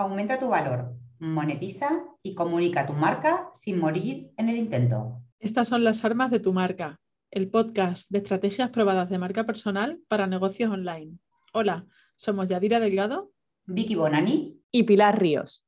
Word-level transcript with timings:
aumenta 0.00 0.38
tu 0.38 0.48
valor, 0.48 0.94
monetiza 1.18 2.02
y 2.22 2.34
comunica 2.34 2.86
tu 2.86 2.94
marca 2.94 3.50
sin 3.52 3.78
morir 3.78 4.30
en 4.36 4.48
el 4.48 4.56
intento. 4.56 5.20
Estas 5.38 5.68
son 5.68 5.84
las 5.84 6.04
armas 6.04 6.30
de 6.30 6.40
tu 6.40 6.52
marca, 6.52 6.98
el 7.30 7.50
podcast 7.50 8.10
de 8.10 8.18
estrategias 8.18 8.70
probadas 8.70 9.10
de 9.10 9.18
marca 9.18 9.44
personal 9.44 10.00
para 10.08 10.26
negocios 10.26 10.70
online. 10.70 11.18
Hola, 11.52 11.86
somos 12.16 12.48
Yadira 12.48 12.80
Delgado, 12.80 13.30
Vicky 13.66 13.94
Bonani 13.94 14.58
y 14.70 14.84
Pilar 14.84 15.20
Ríos. 15.20 15.66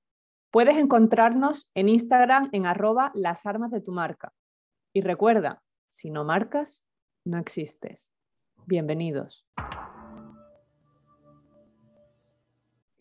Puedes 0.50 0.76
encontrarnos 0.76 1.70
en 1.74 1.88
Instagram 1.88 2.48
en 2.52 2.66
arroba 2.66 3.12
las 3.14 3.44
armas 3.46 3.70
de 3.70 3.80
tu 3.80 3.92
marca. 3.92 4.32
Y 4.94 5.02
recuerda, 5.02 5.62
si 5.88 6.10
no 6.10 6.24
marcas, 6.24 6.84
no 7.24 7.38
existes. 7.38 8.10
Bienvenidos. 8.66 9.46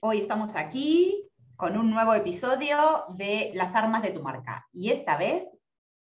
Hoy 0.03 0.17
estamos 0.17 0.55
aquí 0.55 1.29
con 1.55 1.77
un 1.77 1.91
nuevo 1.91 2.15
episodio 2.15 3.05
de 3.09 3.51
Las 3.53 3.75
armas 3.75 4.01
de 4.01 4.09
tu 4.09 4.23
marca. 4.23 4.67
Y 4.73 4.89
esta 4.89 5.15
vez 5.15 5.47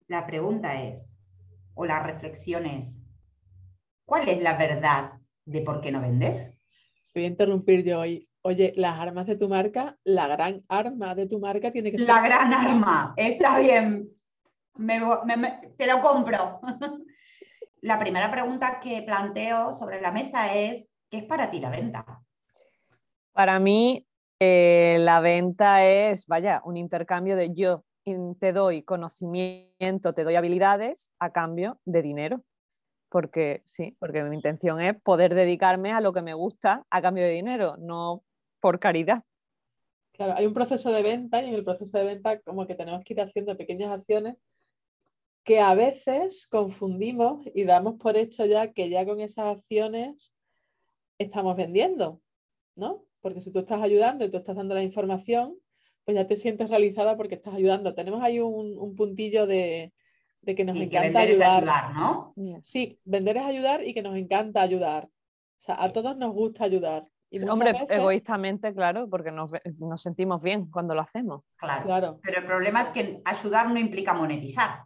la 0.08 0.28
pregunta 0.28 0.84
es, 0.84 1.09
o 1.73 1.86
la 1.86 2.04
reflexión 2.04 2.66
es, 2.66 3.00
¿cuál 4.04 4.28
es 4.28 4.42
la 4.42 4.58
verdad 4.58 5.14
de 5.45 5.62
por 5.62 5.80
qué 5.80 5.94
no 5.94 6.02
vendes? 6.02 6.54
Te 7.14 7.22
voy 7.22 7.23
a 7.23 7.28
interrumpir 7.28 7.86
yo 7.86 8.02
hoy. 8.02 8.30
Oye, 8.42 8.73
las 8.76 9.00
armas 9.00 9.26
de 9.26 9.38
tu 9.38 9.48
marca, 9.48 9.98
la 10.04 10.28
gran 10.28 10.66
arma 10.67 11.16
de 11.16 11.26
tu 11.26 11.40
marca 11.40 11.72
tiene 11.72 11.90
que 11.90 12.00
ser... 12.00 12.08
La 12.08 12.20
gran 12.20 12.54
arma, 12.54 13.14
está 13.16 13.58
bien. 13.58 14.09
te 15.78 15.88
lo 15.88 16.02
compro. 16.02 16.59
la 17.81 17.98
primera 17.98 18.30
pregunta 18.30 18.81
que 18.81 19.02
planteo 19.04 19.73
sobre 19.73 20.02
la 20.02 20.12
mesa 20.12 20.54
es, 20.54 20.90
¿qué 21.09 21.20
es 21.20 21.23
para 21.23 21.50
ti 21.50 21.62
la 21.62 21.70
venta? 21.70 22.27
Para 23.38 23.59
mí, 23.59 24.04
eh, 24.40 24.98
la 25.00 25.20
venta 25.20 25.86
es, 25.86 26.26
vaya, 26.26 26.59
un 26.66 26.76
intercambio 26.76 27.36
de 27.36 27.54
yo 27.54 27.86
te 28.40 28.52
doy 28.52 28.82
conocimiento, 28.82 30.16
te 30.16 30.23
doy 30.23 30.34
habilidades 30.34 31.12
a 31.20 31.31
cambio 31.31 31.80
de 31.86 32.02
dinero. 32.02 32.44
Porque 33.09 33.62
sí, 33.67 33.95
porque 34.00 34.23
mi 34.23 34.36
intención 34.36 34.81
es 34.81 35.00
poder 35.00 35.36
dedicarme 35.36 35.92
a 35.92 36.02
lo 36.02 36.14
que 36.14 36.23
me 36.23 36.34
gusta 36.34 36.84
a 36.89 37.00
cambio 37.03 37.25
de 37.25 37.30
dinero, 37.30 37.75
no 37.78 38.23
por 38.59 38.80
caridad. 38.80 39.22
Claro, 40.14 40.34
hay 40.36 40.47
un 40.47 40.56
proceso 40.56 40.92
de 40.92 41.03
venta 41.03 41.44
y 41.44 41.50
en 41.50 41.53
el 41.53 41.64
proceso 41.64 41.95
de 42.00 42.06
venta 42.06 42.40
como 42.40 42.66
que 42.66 42.73
tenemos 42.73 43.03
que 43.03 43.14
ir 43.14 43.22
haciendo 43.22 43.56
pequeñas 43.56 43.92
acciones 43.92 44.36
que 45.44 45.59
a 45.59 45.75
veces 45.75 46.47
confundimos 46.50 47.45
y 47.53 47.66
damos 47.66 48.00
por 48.00 48.17
hecho 48.17 48.47
ya 48.47 48.73
que 48.73 48.90
ya 48.90 49.06
con 49.06 49.22
esas 49.22 49.58
acciones 49.58 50.34
estamos 51.19 51.56
vendiendo, 51.56 52.19
¿no? 52.75 53.06
Porque 53.28 53.42
si 53.42 53.52
tú 53.52 53.59
estás 53.59 53.81
ayudando 53.81 54.23
y 54.23 54.30
tú 54.30 54.38
estás 54.38 54.56
dando 54.56 54.73
la 54.73 54.83
información, 54.83 55.53
pues 56.06 56.16
ya 56.16 56.25
te 56.25 56.38
sientes 56.38 56.70
realizada 56.70 57.17
porque 57.17 57.36
estás 57.36 57.53
ayudando. 57.53 57.94
Tenemos 57.94 58.23
ahí 58.23 58.39
un, 58.39 58.95
puntillo 58.95 59.45
de, 59.45 59.92
que 60.45 60.64
nos 60.64 60.78
encanta 60.78 61.19
ayudar. 61.19 61.94
¿no? 61.94 62.34
Sí, 62.61 62.97
vender 63.03 63.36
es 63.36 63.44
ayudar 63.44 63.84
y 63.84 63.94
que 63.94 64.02
nos 64.02 64.16
encanta 64.16 64.61
ayudar. 64.61 65.09
O 65.09 65.61
sea, 65.61 65.84
a 65.84 65.92
todos 65.92 66.16
nos 66.16 66.31
gusta 66.31 66.64
ayudar. 66.64 67.03
Y 67.30 67.44
hombre, 67.44 67.73
egoístamente, 67.89 68.73
claro, 68.73 69.09
porque 69.09 69.30
nos, 69.34 69.52
nos, 69.78 70.02
sentimos 70.02 70.41
bien 70.41 70.72
cuando 70.72 70.95
lo 70.95 71.02
hacemos. 71.02 71.44
Claro, 71.58 71.84
claro. 71.84 72.19
Pero 72.23 72.39
el 72.39 72.45
problema 72.45 72.84
es 72.84 72.91
que 72.91 73.22
ayudar 73.25 73.69
no 73.69 73.78
implica 73.78 74.14
monetizar. 74.14 74.86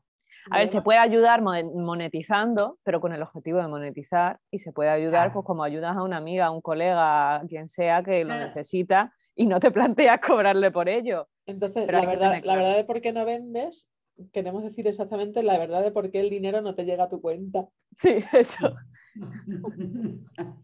A 0.50 0.58
ver, 0.58 0.68
se 0.70 0.82
puede 0.82 0.98
ayudar 1.00 1.42
monetizando, 1.42 2.80
pero 2.84 3.00
con 3.00 3.14
el 3.14 3.22
objetivo 3.22 3.60
de 3.60 3.68
monetizar 3.68 4.40
y 4.50 4.58
se 4.58 4.72
puede 4.72 4.90
ayudar 4.90 5.32
pues 5.32 5.46
como 5.46 5.64
ayudas 5.64 5.96
a 5.96 6.04
una 6.04 6.18
amiga, 6.18 6.48
a 6.48 6.52
un 6.52 6.62
colega, 6.62 7.36
a 7.36 7.48
quien 7.48 7.68
sea 7.68 8.02
que 8.02 8.26
lo 8.26 8.36
necesita 8.36 9.14
y 9.36 9.46
no 9.46 9.60
te 9.60 9.72
planteas 9.72 10.20
cobrarle 10.26 10.72
por 10.72 10.90
ello. 10.90 11.28
Entonces, 11.46 11.88
la 11.92 12.06
verdad, 12.06 12.42
la 12.44 12.56
verdad 12.56 12.76
de 12.76 12.86
por 12.86 13.02
qué 13.02 13.14
no 13.14 13.26
vendes, 13.26 13.90
queremos 14.32 14.64
decir 14.64 14.88
exactamente 14.88 15.44
la 15.44 15.58
verdad 15.58 15.84
de 15.84 15.92
por 15.92 16.12
qué 16.12 16.22
el 16.22 16.30
dinero 16.30 16.62
no 16.62 16.76
te 16.76 16.86
llega 16.86 17.06
a 17.06 17.10
tu 17.10 17.22
cuenta. 17.22 17.68
Sí, 17.92 18.20
eso. 18.34 18.76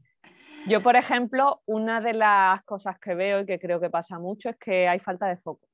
Yo, 0.67 0.83
por 0.83 0.97
ejemplo, 0.97 1.61
una 1.65 2.01
de 2.01 2.13
las 2.13 2.63
cosas 2.63 2.99
que 2.99 3.15
veo 3.15 3.39
y 3.41 3.45
que 3.45 3.57
creo 3.59 3.79
que 3.79 3.89
pasa 3.89 4.19
mucho 4.19 4.49
es 4.49 4.57
que 4.57 4.87
hay 4.87 4.99
falta 4.99 5.27
de 5.27 5.37
foco 5.37 5.65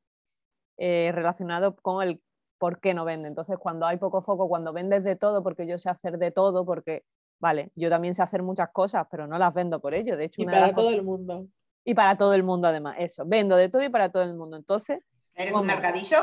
eh, 0.78 1.12
relacionado 1.14 1.76
con 1.76 2.08
el 2.08 2.22
¿por 2.58 2.80
qué 2.80 2.94
no 2.94 3.06
vende? 3.06 3.28
Entonces, 3.28 3.58
cuando 3.58 3.86
hay 3.86 3.98
poco 3.98 4.22
foco, 4.22 4.48
cuando 4.48 4.74
vendes 4.74 5.04
de 5.04 5.16
todo, 5.16 5.44
porque 5.44 5.68
yo 5.68 5.78
sé 5.78 5.90
hacer 5.90 6.18
de 6.18 6.32
todo, 6.32 6.66
porque, 6.66 7.04
vale, 7.40 7.72
yo 7.76 7.90
también 7.90 8.14
sé 8.14 8.24
hacer 8.24 8.44
muchas 8.44 8.70
cosas, 8.72 9.08
pero 9.10 9.28
no 9.28 9.38
las 9.38 9.54
vendo 9.54 9.80
por 9.80 9.94
ello. 9.94 10.18
De 10.18 10.26
hecho, 10.26 10.42
y 10.42 10.46
para 10.46 10.74
todo 10.74 10.90
el 10.90 11.04
mundo. 11.04 11.48
Y 11.86 11.94
para 11.94 12.18
todo 12.18 12.34
el 12.34 12.44
mundo, 12.44 12.68
además, 12.68 12.96
eso. 13.00 13.24
Vendo 13.26 13.56
de 13.56 13.70
todo 13.70 13.84
y 13.84 13.90
para 13.90 14.10
todo 14.10 14.24
el 14.24 14.34
mundo. 14.34 14.58
Entonces. 14.58 15.00
¿Eres 15.36 15.54
un 15.54 15.66
mercadillo? 15.66 16.18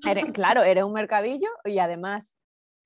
claro, 0.34 0.62
eres 0.62 0.84
un 0.84 0.92
mercadillo 0.92 1.48
y 1.64 1.78
además, 1.78 2.36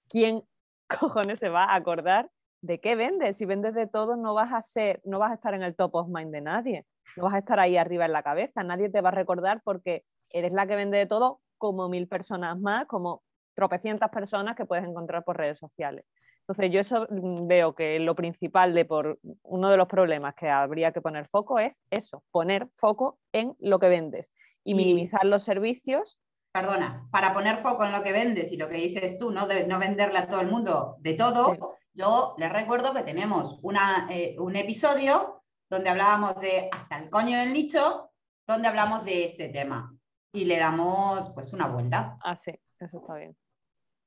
¿quién 0.09 0.43
cojones 1.01 1.39
se 1.39 1.49
va 1.49 1.65
a 1.65 1.75
acordar 1.75 2.31
de 2.61 2.79
qué 2.79 2.95
vendes? 2.95 3.37
Si 3.37 3.47
vendes 3.47 3.75
de 3.75 3.87
todo, 3.87 4.17
no 4.17 4.35
vas 4.35 4.53
a 4.53 4.63
ser, 4.63 5.01
no 5.05 5.19
vas 5.19 5.33
a 5.33 5.35
estar 5.35 5.55
en 5.55 5.63
el 5.63 5.75
top 5.75 5.95
of 5.97 6.09
mind 6.09 6.33
de 6.33 6.41
nadie. 6.41 6.87
No 7.17 7.25
vas 7.25 7.35
a 7.35 7.39
estar 7.39 7.59
ahí 7.59 7.77
arriba 7.77 8.05
en 8.05 8.13
la 8.13 8.23
cabeza. 8.23 8.63
Nadie 8.63 8.89
te 8.89 9.01
va 9.01 9.09
a 9.09 9.13
recordar 9.13 9.61
porque 9.65 10.05
eres 10.31 10.53
la 10.53 10.67
que 10.67 10.77
vende 10.77 10.99
de 10.99 11.07
todo 11.07 11.41
como 11.63 11.89
mil 11.89 12.09
personas 12.09 12.59
más, 12.59 12.87
como 12.87 13.23
tropecientas 13.55 14.11
personas 14.11 14.57
que 14.57 14.65
puedes 14.65 14.85
encontrar 14.85 15.23
por 15.23 15.37
redes 15.37 15.59
sociales. 15.59 16.05
Entonces 16.41 16.73
yo 16.73 16.81
eso 16.81 17.07
mm, 17.09 17.47
veo 17.47 17.73
que 17.77 18.01
lo 18.01 18.17
principal 18.17 18.75
de 18.75 18.85
por 18.85 19.21
uno 19.45 19.71
de 19.71 19.77
los 19.77 19.87
problemas 19.87 20.35
que 20.35 20.51
habría 20.51 20.91
que 20.91 21.01
poner 21.01 21.25
foco 21.25 21.61
es 21.61 21.81
eso, 21.89 22.25
poner 22.33 22.67
foco 22.75 23.21
en 23.31 23.55
lo 23.61 23.79
que 23.79 23.89
vendes 23.89 24.33
y, 24.65 24.75
minimizar 24.75 25.25
los 25.25 25.45
servicios. 25.45 26.19
Perdona, 26.51 27.07
para 27.13 27.33
poner 27.33 27.63
foco 27.63 27.85
en 27.85 27.93
lo 27.93 28.03
que 28.03 28.11
vendes 28.11 28.51
y 28.51 28.57
lo 28.57 28.69
que 28.69 28.79
dices 28.79 29.17
tú, 29.21 29.31
no, 29.31 29.47
de, 29.47 29.65
no 29.65 29.79
venderle 29.79 30.19
a 30.19 30.27
todo 30.27 30.41
el 30.41 30.51
mundo 30.51 30.97
de 30.99 31.15
todo, 31.15 31.77
yo 31.95 32.35
les 32.39 32.53
recuerdo 32.53 32.93
que 32.93 33.05
tenemos 33.05 33.61
una, 33.63 34.09
eh, 34.11 34.35
un 34.41 34.57
episodio 34.57 35.45
donde 35.71 35.91
hablábamos 35.91 36.41
de 36.41 36.69
hasta 36.73 36.99
el 36.99 37.09
coño 37.09 37.39
del 37.39 37.53
nicho, 37.53 38.11
donde 38.49 38.67
hablamos 38.67 39.05
de 39.05 39.27
este 39.27 39.49
tema 39.49 39.97
y 40.33 40.47
le 40.47 40.59
damos 40.59 41.31
pues 41.31 41.53
una 41.53 41.67
vuelta. 41.67 42.19
Ah, 42.23 42.37
sí, 42.37 42.53
eso 42.81 42.99
está 42.99 43.15
bien. 43.15 43.37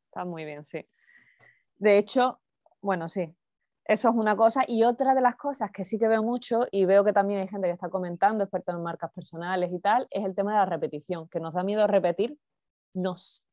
Está 0.08 0.26
muy 0.26 0.44
bien, 0.44 0.66
sí. 0.66 0.86
De 1.78 1.98
hecho, 1.98 2.42
bueno, 2.82 3.08
sí, 3.08 3.36
eso 3.86 4.10
es 4.10 4.16
una 4.16 4.36
cosa. 4.36 4.64
Y 4.68 4.84
otra 4.84 5.14
de 5.14 5.22
las 5.22 5.36
cosas 5.36 5.72
que 5.72 5.86
sí 5.86 6.00
que 6.00 6.08
veo 6.08 6.24
mucho 6.24 6.66
y 6.72 6.86
veo 6.86 7.04
que 7.04 7.14
también 7.14 7.42
hay 7.42 7.48
gente 7.48 7.68
que 7.68 7.74
está 7.74 7.90
comentando, 7.90 8.44
expertos 8.44 8.76
en 8.76 8.84
marcas 8.84 9.12
personales 9.14 9.72
y 9.72 9.80
tal, 9.80 10.08
es 10.10 10.26
el 10.26 10.34
tema 10.36 10.52
de 10.52 10.58
la 10.58 10.66
repetición, 10.66 11.28
que 11.30 11.40
nos 11.40 11.54
da 11.54 11.64
miedo 11.64 11.86
repetir, 11.86 12.38
nos, 12.94 13.46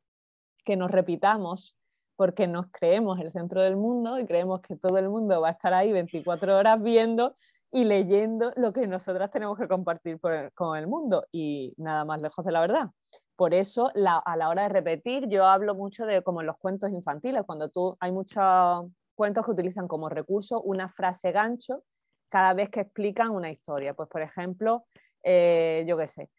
que 0.64 0.76
nos 0.76 0.90
repitamos 0.90 1.76
porque 2.16 2.46
nos 2.46 2.66
creemos 2.70 3.18
el 3.20 3.32
centro 3.32 3.62
del 3.62 3.76
mundo 3.76 4.18
y 4.18 4.26
creemos 4.26 4.60
que 4.60 4.76
todo 4.76 4.96
el 4.98 5.08
mundo 5.08 5.40
va 5.40 5.48
a 5.48 5.52
estar 5.52 5.74
ahí 5.74 5.92
24 5.92 6.56
horas 6.56 6.82
viendo 6.82 7.34
y 7.72 7.84
leyendo 7.84 8.52
lo 8.56 8.72
que 8.72 8.86
nosotras 8.86 9.30
tenemos 9.30 9.58
que 9.58 9.66
compartir 9.66 10.20
con 10.54 10.76
el 10.76 10.86
mundo 10.86 11.26
y 11.32 11.72
nada 11.78 12.04
más 12.04 12.20
lejos 12.20 12.44
de 12.44 12.52
la 12.52 12.60
verdad. 12.60 12.90
Por 13.34 13.54
eso, 13.54 13.90
a 13.94 14.36
la 14.36 14.48
hora 14.50 14.64
de 14.64 14.68
repetir, 14.68 15.26
yo 15.28 15.46
hablo 15.46 15.74
mucho 15.74 16.04
de 16.04 16.22
como 16.22 16.42
en 16.42 16.46
los 16.46 16.58
cuentos 16.58 16.92
infantiles, 16.92 17.42
cuando 17.46 17.70
tú 17.70 17.96
hay 17.98 18.12
muchos 18.12 18.86
cuentos 19.14 19.46
que 19.46 19.52
utilizan 19.52 19.88
como 19.88 20.10
recurso 20.10 20.60
una 20.60 20.88
frase 20.90 21.32
gancho 21.32 21.82
cada 22.28 22.52
vez 22.52 22.68
que 22.68 22.80
explican 22.80 23.30
una 23.30 23.50
historia. 23.50 23.94
Pues, 23.94 24.08
por 24.08 24.20
ejemplo, 24.20 24.84
eh, 25.22 25.84
yo 25.88 25.96
qué 25.96 26.06
sé, 26.06 26.30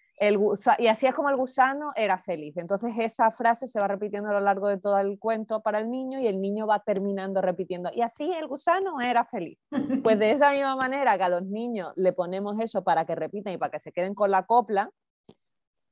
y 0.77 0.87
así 0.87 1.07
es 1.07 1.13
como 1.13 1.29
el 1.29 1.35
gusano 1.35 1.91
era 1.95 2.17
feliz. 2.17 2.55
Entonces 2.57 2.93
esa 2.97 3.31
frase 3.31 3.67
se 3.67 3.79
va 3.79 3.87
repitiendo 3.87 4.29
a 4.29 4.33
lo 4.33 4.39
largo 4.39 4.67
de 4.67 4.77
todo 4.77 4.97
el 4.99 5.19
cuento 5.19 5.61
para 5.61 5.79
el 5.79 5.89
niño 5.89 6.19
y 6.19 6.27
el 6.27 6.39
niño 6.39 6.67
va 6.67 6.79
terminando 6.79 7.41
repitiendo. 7.41 7.89
Y 7.93 8.01
así 8.01 8.31
el 8.31 8.47
gusano 8.47 9.01
era 9.01 9.25
feliz. 9.25 9.59
Pues 10.03 10.19
de 10.19 10.31
esa 10.31 10.51
misma 10.51 10.75
manera 10.75 11.17
que 11.17 11.23
a 11.23 11.29
los 11.29 11.43
niños 11.43 11.91
le 11.95 12.13
ponemos 12.13 12.59
eso 12.59 12.83
para 12.83 13.05
que 13.05 13.15
repitan 13.15 13.53
y 13.53 13.57
para 13.57 13.71
que 13.71 13.79
se 13.79 13.91
queden 13.91 14.13
con 14.13 14.31
la 14.31 14.43
copla, 14.45 14.91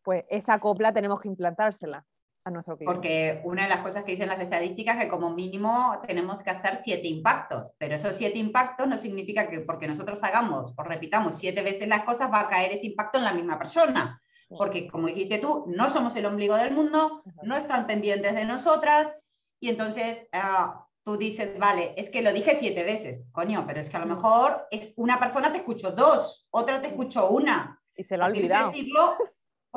pues 0.03 0.23
esa 0.29 0.59
copla 0.59 0.93
tenemos 0.93 1.19
que 1.19 1.27
implantársela 1.27 2.05
a 2.43 2.51
nuestro 2.51 2.77
cliente. 2.77 2.93
Porque 2.93 3.41
una 3.43 3.63
de 3.63 3.69
las 3.69 3.81
cosas 3.81 4.03
que 4.03 4.11
dicen 4.11 4.29
las 4.29 4.39
estadísticas 4.39 4.97
es 4.97 5.03
que 5.03 5.09
como 5.09 5.29
mínimo 5.29 5.99
tenemos 6.05 6.41
que 6.41 6.49
hacer 6.49 6.79
siete 6.83 7.07
impactos, 7.07 7.71
pero 7.77 7.95
esos 7.95 8.15
siete 8.15 8.39
impactos 8.39 8.87
no 8.87 8.97
significa 8.97 9.47
que 9.49 9.59
porque 9.61 9.87
nosotros 9.87 10.23
hagamos 10.23 10.73
o 10.75 10.83
repitamos 10.83 11.37
siete 11.37 11.61
veces 11.61 11.87
las 11.87 12.03
cosas 12.03 12.31
va 12.31 12.41
a 12.41 12.49
caer 12.49 12.71
ese 12.71 12.87
impacto 12.87 13.17
en 13.17 13.25
la 13.25 13.33
misma 13.33 13.57
persona. 13.57 14.21
Porque 14.49 14.87
como 14.87 15.07
dijiste 15.07 15.37
tú, 15.37 15.65
no 15.67 15.89
somos 15.89 16.15
el 16.17 16.25
ombligo 16.25 16.57
del 16.57 16.73
mundo, 16.73 17.23
no 17.43 17.55
están 17.55 17.87
pendientes 17.87 18.35
de 18.35 18.43
nosotras 18.43 19.15
y 19.61 19.69
entonces 19.69 20.27
ah, 20.33 20.85
tú 21.05 21.15
dices, 21.15 21.57
vale, 21.57 21.93
es 21.95 22.09
que 22.09 22.21
lo 22.21 22.33
dije 22.33 22.57
siete 22.59 22.83
veces, 22.83 23.25
coño, 23.31 23.63
pero 23.65 23.79
es 23.79 23.89
que 23.89 23.97
a 23.97 24.01
lo 24.01 24.07
mejor 24.07 24.67
es 24.71 24.91
una 24.97 25.19
persona 25.19 25.51
te 25.51 25.59
escuchó 25.59 25.91
dos, 25.91 26.47
otra 26.51 26.81
te 26.81 26.87
escuchó 26.87 27.29
una. 27.29 27.81
Y 27.95 28.03
se 28.03 28.17
lo 28.17 28.25
ha 28.25 28.27
olvidado 28.27 28.73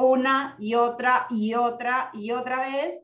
una 0.03 0.57
y 0.59 0.75
otra 0.75 1.27
y 1.31 1.55
otra 1.55 2.11
y 2.13 2.33
otra 2.33 2.61
vez 2.61 3.01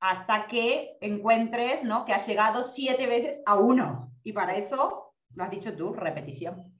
hasta 0.00 0.46
que 0.48 0.98
encuentres 1.00 1.84
¿no? 1.84 2.04
que 2.04 2.12
has 2.12 2.26
llegado 2.26 2.64
siete 2.64 3.06
veces 3.06 3.40
a 3.46 3.56
uno. 3.56 4.12
Y 4.24 4.32
para 4.32 4.56
eso, 4.56 5.14
lo 5.34 5.44
has 5.44 5.50
dicho 5.50 5.76
tú, 5.76 5.92
repetición. 5.92 6.72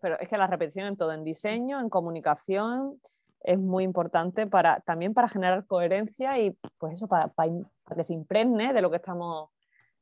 Pero 0.00 0.18
es 0.18 0.28
que 0.28 0.36
la 0.36 0.46
repetición 0.46 0.86
en 0.86 0.96
todo, 0.96 1.12
en 1.12 1.24
diseño, 1.24 1.80
en 1.80 1.88
comunicación, 1.88 3.00
es 3.40 3.58
muy 3.58 3.84
importante 3.84 4.46
para, 4.46 4.80
también 4.80 5.14
para 5.14 5.28
generar 5.28 5.66
coherencia 5.66 6.38
y 6.38 6.56
pues 6.78 6.94
eso, 6.94 7.06
para, 7.06 7.28
para 7.28 7.52
que 7.94 8.04
se 8.04 8.14
impregne 8.14 8.72
de 8.72 8.82
lo 8.82 8.90
que 8.90 8.96
estamos 8.96 9.50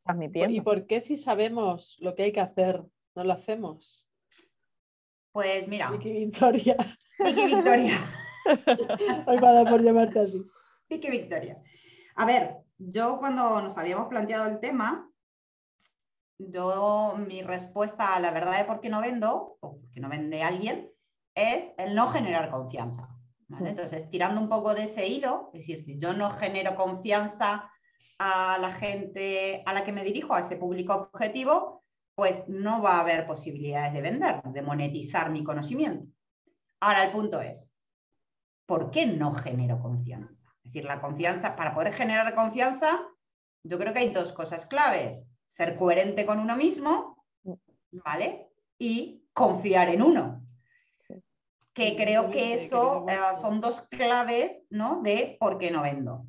transmitiendo. 0.05 0.57
¿Y 0.57 0.61
por 0.61 0.87
qué 0.87 1.01
si 1.01 1.17
sabemos 1.17 1.97
lo 2.01 2.15
que 2.15 2.25
hay 2.25 2.33
que 2.33 2.41
hacer, 2.41 2.83
no 3.15 3.25
lo 3.25 3.33
hacemos? 3.33 4.09
Pues 5.33 5.67
mira. 5.69 5.91
Vicky 5.91 6.13
Victoria. 6.13 6.77
Vicky 7.19 7.47
Victoria. 7.47 7.99
Hoy 9.27 9.39
va 9.39 9.51
a 9.51 9.53
dar 9.53 9.69
por 9.69 9.83
llamarte 9.83 10.21
así. 10.21 10.45
Vicky 10.89 11.11
Victoria. 11.11 11.63
A 12.17 12.27
ver, 12.27 12.59
yo 12.79 13.19
cuando 13.19 13.63
nos 13.63 13.79
habíamos 13.79 14.09
planteado 14.09 14.49
el 14.49 14.61
tema, 14.61 15.11
yo 16.39 17.15
mi 17.17 17.43
respuesta 17.43 18.15
a 18.15 18.21
la 18.21 18.31
verdad 18.31 18.59
de 18.59 18.65
por 18.65 18.81
qué 18.81 18.89
no 18.89 19.01
vendo, 19.01 19.57
o 19.61 19.81
por 19.81 19.91
qué 19.91 20.01
no 20.01 20.09
vende 20.09 20.43
alguien, 20.43 20.91
es 21.35 21.73
el 21.79 21.95
no 21.95 22.09
generar 22.09 22.51
confianza. 22.51 23.09
Entonces, 23.61 24.09
tirando 24.09 24.41
un 24.41 24.49
poco 24.49 24.75
de 24.75 24.85
ese 24.85 25.07
hilo, 25.07 25.51
es 25.53 25.61
decir, 25.61 25.85
si 25.85 25.99
yo 25.99 26.15
no 26.15 26.31
genero 26.31 26.75
confianza 26.75 27.71
a 28.19 28.59
la 28.59 28.73
gente 28.73 29.63
a 29.67 29.75
la 29.75 29.85
que 29.85 29.93
me 29.93 30.05
dirijo, 30.05 30.35
a 30.35 30.41
ese 30.41 30.57
público 30.57 31.11
objetivo, 31.13 31.83
pues 32.15 32.43
no 32.49 32.81
va 32.81 32.97
a 32.97 33.01
haber 33.01 33.27
posibilidades 33.27 33.93
de 33.93 34.01
vender, 34.01 34.43
de 34.43 34.63
monetizar 34.63 35.31
mi 35.31 35.45
conocimiento. 35.45 36.07
Ahora 36.81 37.05
el 37.05 37.11
punto 37.11 37.41
es, 37.41 37.72
¿por 38.73 38.91
qué 38.91 39.05
no 39.05 39.33
genero 39.33 39.79
confianza? 39.83 40.41
Es 40.65 40.73
decir, 40.73 40.87
la 40.87 40.99
confianza, 40.99 41.57
para 41.57 41.75
poder 41.75 41.93
generar 41.93 42.35
confianza, 42.35 43.07
yo 43.63 43.79
creo 43.79 43.93
que 43.93 43.99
hay 43.99 44.09
dos 44.09 44.33
cosas 44.33 44.65
claves. 44.65 45.23
Ser 45.47 45.77
coherente 45.77 46.25
con 46.25 46.39
uno 46.39 46.57
mismo, 46.57 47.23
¿vale? 47.91 48.49
Y 48.79 49.27
confiar 49.35 49.91
en 49.91 50.01
uno. 50.01 50.43
Que 51.75 51.97
creo 51.97 52.31
que 52.31 52.55
eso 52.55 53.05
eh, 53.11 53.19
son 53.43 53.61
dos 53.61 53.83
claves, 53.89 54.63
¿no? 54.71 55.03
De 55.03 55.37
por 55.39 55.59
qué 55.59 55.71
no 55.71 55.83
vendo. 55.83 56.25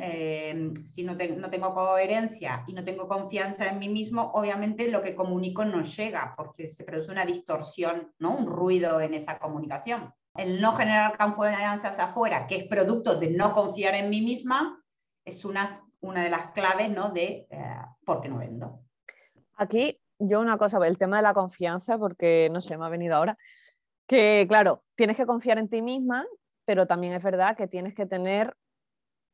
Eh, 0.00 0.74
si 0.84 1.02
no, 1.02 1.16
no, 1.16 1.50
tengo 1.50 1.74
coherencia 1.74 2.62
y 2.68 2.72
no 2.72 2.84
tengo 2.84 3.08
confianza 3.08 3.66
en 3.66 3.80
mí 3.80 3.88
mismo, 3.88 4.30
obviamente 4.34 4.88
lo 4.92 5.02
que 5.02 5.16
comunico 5.16 5.64
no 5.64 5.82
llega 5.82 6.34
porque 6.36 6.68
se 6.68 6.84
produce 6.84 7.10
una 7.10 7.26
distorsión, 7.26 8.12
¿no? 8.20 8.36
un 8.36 8.46
ruido 8.46 9.00
en 9.00 9.14
esa 9.14 9.40
comunicación 9.40 10.14
el 10.36 10.60
no 10.60 10.72
generar 10.74 11.16
confianza 11.16 11.88
hacia 11.88 12.04
afuera, 12.04 12.46
que 12.46 12.56
es 12.56 12.64
producto 12.64 13.16
de 13.16 13.30
no 13.30 13.52
confiar 13.52 13.94
en 13.94 14.10
mí 14.10 14.20
misma, 14.20 14.82
es 15.24 15.44
una, 15.44 15.68
una 16.00 16.22
de 16.22 16.30
las 16.30 16.50
claves 16.52 16.90
¿no? 16.90 17.10
de 17.10 17.46
eh, 17.50 17.76
por 18.04 18.20
qué 18.20 18.28
no 18.28 18.38
vendo. 18.38 18.80
Aquí 19.56 20.00
yo 20.18 20.40
una 20.40 20.58
cosa, 20.58 20.84
el 20.86 20.98
tema 20.98 21.16
de 21.18 21.22
la 21.22 21.34
confianza, 21.34 21.98
porque 21.98 22.48
no 22.52 22.60
sé, 22.60 22.76
me 22.76 22.84
ha 22.84 22.88
venido 22.88 23.16
ahora, 23.16 23.38
que 24.06 24.46
claro, 24.48 24.84
tienes 24.94 25.16
que 25.16 25.26
confiar 25.26 25.58
en 25.58 25.68
ti 25.68 25.82
misma, 25.82 26.26
pero 26.64 26.86
también 26.86 27.14
es 27.14 27.22
verdad 27.22 27.56
que 27.56 27.68
tienes 27.68 27.94
que 27.94 28.06
tener 28.06 28.56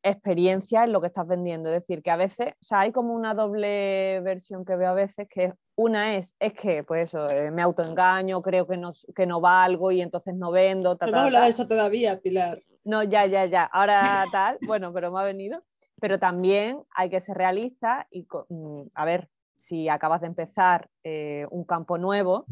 experiencia 0.02 0.84
en 0.84 0.92
lo 0.92 1.00
que 1.00 1.08
estás 1.08 1.26
vendiendo. 1.26 1.68
Es 1.68 1.82
decir, 1.82 2.02
que 2.02 2.10
a 2.10 2.16
veces, 2.16 2.52
o 2.52 2.64
sea, 2.64 2.80
hay 2.80 2.92
como 2.92 3.14
una 3.14 3.34
doble 3.34 4.20
versión 4.20 4.64
que 4.64 4.76
veo 4.76 4.90
a 4.90 4.94
veces, 4.94 5.28
que 5.28 5.52
una 5.76 6.16
es, 6.16 6.36
es 6.38 6.52
que, 6.52 6.84
pues 6.84 7.10
eso, 7.10 7.28
eh, 7.30 7.50
me 7.50 7.62
autoengaño, 7.62 8.42
creo 8.42 8.66
que 8.66 8.76
no, 8.76 8.90
que 9.14 9.26
no 9.26 9.40
valgo 9.40 9.90
y 9.90 10.00
entonces 10.00 10.34
no 10.34 10.50
vendo. 10.50 10.96
no 11.00 11.26
hemos 11.26 11.42
de 11.42 11.48
eso 11.48 11.66
todavía, 11.66 12.18
Pilar. 12.20 12.60
No, 12.84 13.02
ya, 13.02 13.26
ya, 13.26 13.44
ya. 13.46 13.64
Ahora 13.64 14.24
tal, 14.32 14.58
bueno, 14.66 14.92
pero 14.92 15.10
me 15.12 15.20
ha 15.20 15.24
venido. 15.24 15.62
Pero 16.00 16.18
también 16.18 16.82
hay 16.94 17.10
que 17.10 17.20
ser 17.20 17.36
realista 17.36 18.06
y, 18.10 18.26
mm, 18.48 18.82
a 18.94 19.04
ver, 19.04 19.28
si 19.54 19.88
acabas 19.88 20.22
de 20.22 20.28
empezar 20.28 20.88
eh, 21.04 21.46
un 21.50 21.64
campo 21.64 21.98
nuevo, 21.98 22.46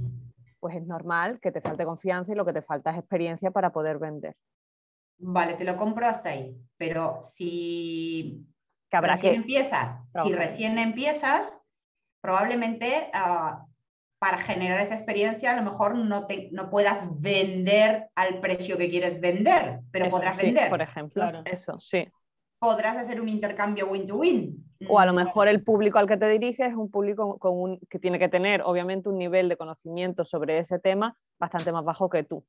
pues 0.61 0.77
es 0.77 0.87
normal 0.87 1.41
que 1.41 1.53
te 1.53 1.61
falte 1.61 1.85
confianza 1.85 2.33
y 2.33 2.35
lo 2.35 2.45
que 2.45 2.53
te 2.53 2.63
falta 2.63 2.91
es 2.91 2.99
experiencia 2.99 3.51
para 3.51 3.71
poder 3.71 3.99
vender. 3.99 4.35
Vale, 5.19 5.55
te 5.55 5.65
lo 5.65 5.77
compro 5.77 6.07
hasta 6.07 6.31
ahí, 6.31 6.57
pero 6.77 7.21
si 7.23 8.47
que 8.89 9.01
recién 9.01 9.35
empiezas, 9.35 10.01
si 10.23 10.33
recién 10.33 10.79
empiezas, 10.79 11.61
probablemente 12.21 13.11
ah, 13.13 13.65
para 14.19 14.39
generar 14.39 14.81
esa 14.81 14.95
experiencia 14.95 15.53
a 15.53 15.57
lo 15.57 15.63
mejor 15.63 15.97
no, 15.97 16.27
te, 16.27 16.49
no 16.53 16.71
puedas 16.71 17.07
vender 17.21 18.09
al 18.15 18.41
precio 18.41 18.77
que 18.77 18.89
quieres 18.89 19.21
vender, 19.21 19.81
pero 19.91 20.09
podrás 20.09 20.41
vender. 20.41 20.71
Por 20.71 20.83
ejemplo, 20.83 21.31
eso, 21.45 21.79
sí. 21.79 22.07
Podrás 22.61 22.97
hacer 22.97 23.21
un 23.21 23.29
intercambio 23.29 23.89
win-to-win. 23.89 24.65
O 24.89 24.99
a 24.99 25.07
lo 25.07 25.13
mejor 25.13 25.47
el 25.47 25.63
público 25.63 25.99
al 25.99 26.09
que 26.09 26.17
te 26.17 26.29
diriges 26.29 26.69
es 26.69 26.75
un 26.75 26.91
público 26.91 27.39
con 27.39 27.61
un, 27.61 27.81
que 27.89 27.99
tiene 27.99 28.19
que 28.19 28.29
tener, 28.29 28.63
obviamente, 28.63 29.09
un 29.09 29.19
nivel 29.19 29.49
de 29.49 29.57
conocimiento 29.57 30.25
sobre 30.25 30.59
ese 30.59 30.79
tema 30.79 31.17
bastante 31.39 31.71
más 31.71 31.85
bajo 31.85 32.09
que 32.09 32.25
tú 32.25 32.45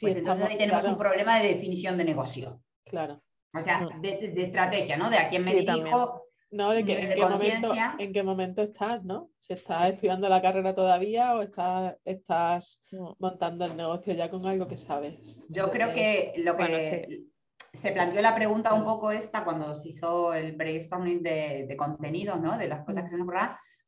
pues 0.00 0.16
entonces 0.16 0.46
ahí 0.46 0.58
tenemos 0.58 0.84
un 0.84 0.98
problema 0.98 1.38
de 1.38 1.48
definición 1.48 1.96
de 1.96 2.04
negocio. 2.04 2.60
Claro. 2.84 3.22
O 3.54 3.62
sea, 3.62 3.80
mm. 3.80 4.00
de, 4.00 4.32
estrategia, 4.36 4.96
¿no? 4.96 5.10
De 5.10 5.18
a 5.18 5.28
quién 5.28 5.44
me 5.44 5.54
dirijo. 5.54 6.22
No, 6.50 6.70
de, 6.70 6.84
que, 6.84 6.98
en, 6.98 7.14
qué 7.14 7.26
momento, 7.26 7.74
en 7.98 8.12
qué 8.12 8.22
momento 8.22 8.62
estás, 8.62 9.04
¿no? 9.04 9.30
Si 9.36 9.52
estás 9.52 9.90
estudiando 9.90 10.28
la 10.28 10.40
carrera 10.40 10.74
todavía 10.74 11.34
o 11.34 11.42
estás, 11.42 11.96
estás 12.04 12.82
mm. 12.92 13.12
montando 13.18 13.64
el 13.64 13.76
negocio 13.76 14.14
ya 14.14 14.30
con 14.30 14.46
algo 14.46 14.66
que 14.66 14.76
sabes. 14.76 15.40
Yo 15.48 15.70
creo 15.70 15.92
que 15.92 16.34
lo 16.38 16.56
que 16.56 17.24
se 17.72 17.92
planteó 17.92 18.22
la 18.22 18.34
pregunta 18.34 18.74
un 18.74 18.84
poco 18.84 19.10
esta 19.10 19.44
cuando 19.44 19.76
se 19.76 19.90
hizo 19.90 20.32
el 20.34 20.52
brainstorming 20.52 21.22
de, 21.22 21.66
de 21.68 21.76
contenidos, 21.76 22.40
¿no? 22.40 22.56
De 22.56 22.68
las 22.68 22.84
cosas 22.84 23.04
que 23.04 23.10
se 23.10 23.18
nos 23.18 23.26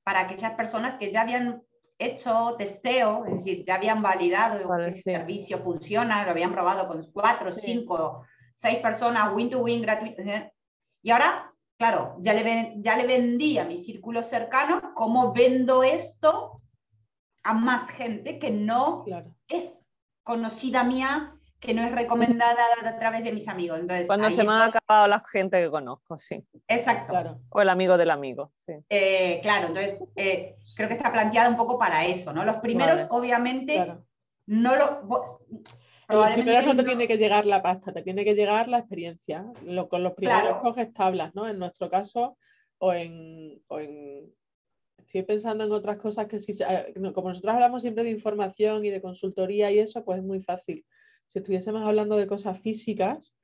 para 0.03 0.21
aquellas 0.21 0.53
personas 0.55 0.99
que 0.99 1.13
ya 1.13 1.23
habían 1.23 1.63
hecho 1.99 2.55
testeo, 2.57 3.25
es 3.27 3.35
decir, 3.35 3.65
ya 3.67 3.75
habían 3.75 4.03
validado 4.03 4.69
que 4.69 4.85
el 4.87 4.95
servicio 4.95 5.59
funciona, 5.59 6.25
lo 6.25 6.31
habían 6.31 6.53
probado 6.53 6.87
con 6.87 7.11
cuatro, 7.13 7.53
cinco, 7.53 8.25
seis 8.55 8.79
personas, 8.79 9.35
win-to-win 9.35 9.83
gratuito. 9.83 10.23
Y 11.03 11.11
ahora, 11.11 11.53
claro, 11.77 12.17
ya 12.21 12.33
le, 12.35 12.75
ya 12.77 12.97
le 12.97 13.07
vendí 13.07 13.59
a 13.59 13.65
mi 13.65 13.77
círculo 13.77 14.23
cercano 14.23 14.93
cómo 14.95 15.33
vendo 15.33 15.83
esto 15.83 16.63
a 17.43 17.55
más 17.55 17.91
gente 17.91 18.39
que 18.39 18.51
no 18.51 19.05
es 19.49 19.73
conocida 20.23 20.85
mía 20.85 21.38
que 21.61 21.75
no 21.75 21.83
es 21.83 21.93
recomendada 21.93 22.65
a 22.85 22.99
través 22.99 23.25
de 23.25 23.33
mis 23.33 23.49
amigos. 23.49 23.81
Entonces, 23.81 24.07
Cuando 24.07 24.31
se 24.31 24.45
me 24.45 24.53
ha 24.53 24.67
acabado 24.67 25.09
la 25.09 25.21
gente 25.21 25.61
que 25.61 25.71
conozco, 25.71 26.17
sí. 26.17 26.45
Exacto. 26.69 27.41
O 27.51 27.61
el 27.61 27.69
amigo 27.69 27.97
del 27.97 28.11
amigo. 28.11 28.53
Sí. 28.67 28.75
Eh, 28.89 29.41
claro, 29.43 29.69
entonces 29.69 29.99
eh, 30.15 30.57
creo 30.77 30.89
que 30.89 30.95
está 30.95 31.13
planteada 31.13 31.49
un 31.49 31.57
poco 31.57 31.79
para 31.79 32.07
eso, 32.07 32.33
¿no? 32.33 32.45
Los 32.45 32.57
primeros, 32.57 33.07
obviamente, 33.11 33.97
no 34.47 34.77
lo. 34.77 35.25
Los 36.09 36.31
primeros 36.31 36.65
no 36.65 36.77
te 36.77 36.85
tiene 36.85 37.07
que 37.07 37.19
llegar 37.19 37.45
la 37.45 37.61
pasta, 37.61 37.93
te 37.93 38.03
tiene 38.03 38.25
que 38.25 38.35
llegar 38.35 38.69
la 38.69 38.79
experiencia. 38.79 39.45
con 39.91 40.03
los 40.03 40.15
primeros 40.15 40.57
coges 40.63 40.93
tablas, 40.93 41.35
¿no? 41.35 41.47
En 41.47 41.59
nuestro 41.59 41.91
caso, 41.91 42.39
o 42.79 42.93
en, 42.93 43.61
o 43.67 43.81
en 43.81 44.33
estoy 44.99 45.23
pensando 45.23 45.65
en 45.65 45.73
otras 45.73 45.97
cosas 45.97 46.27
que 46.27 46.39
sí, 46.39 46.55
eh, 46.69 46.95
como 47.15 47.31
nosotros 47.31 47.55
hablamos 47.55 47.83
siempre 47.83 48.05
de 48.05 48.11
información 48.11 48.85
y 48.85 48.91
de 48.91 49.01
consultoría 49.01 49.71
y 49.71 49.79
eso, 49.79 50.05
pues 50.05 50.19
es 50.19 50.25
muy 50.25 50.41
fácil 50.41 50.85
si 51.29 51.39
estuviésemos 51.39 51.87
hablando 51.87 52.17
de 52.17 52.27
cosas 52.27 52.61
físicas, 52.61 53.39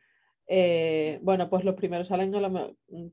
eh, 0.47 1.21
bueno, 1.23 1.49
pues 1.49 1.65
los 1.65 1.75
primeros 1.75 2.09
salen 2.09 2.33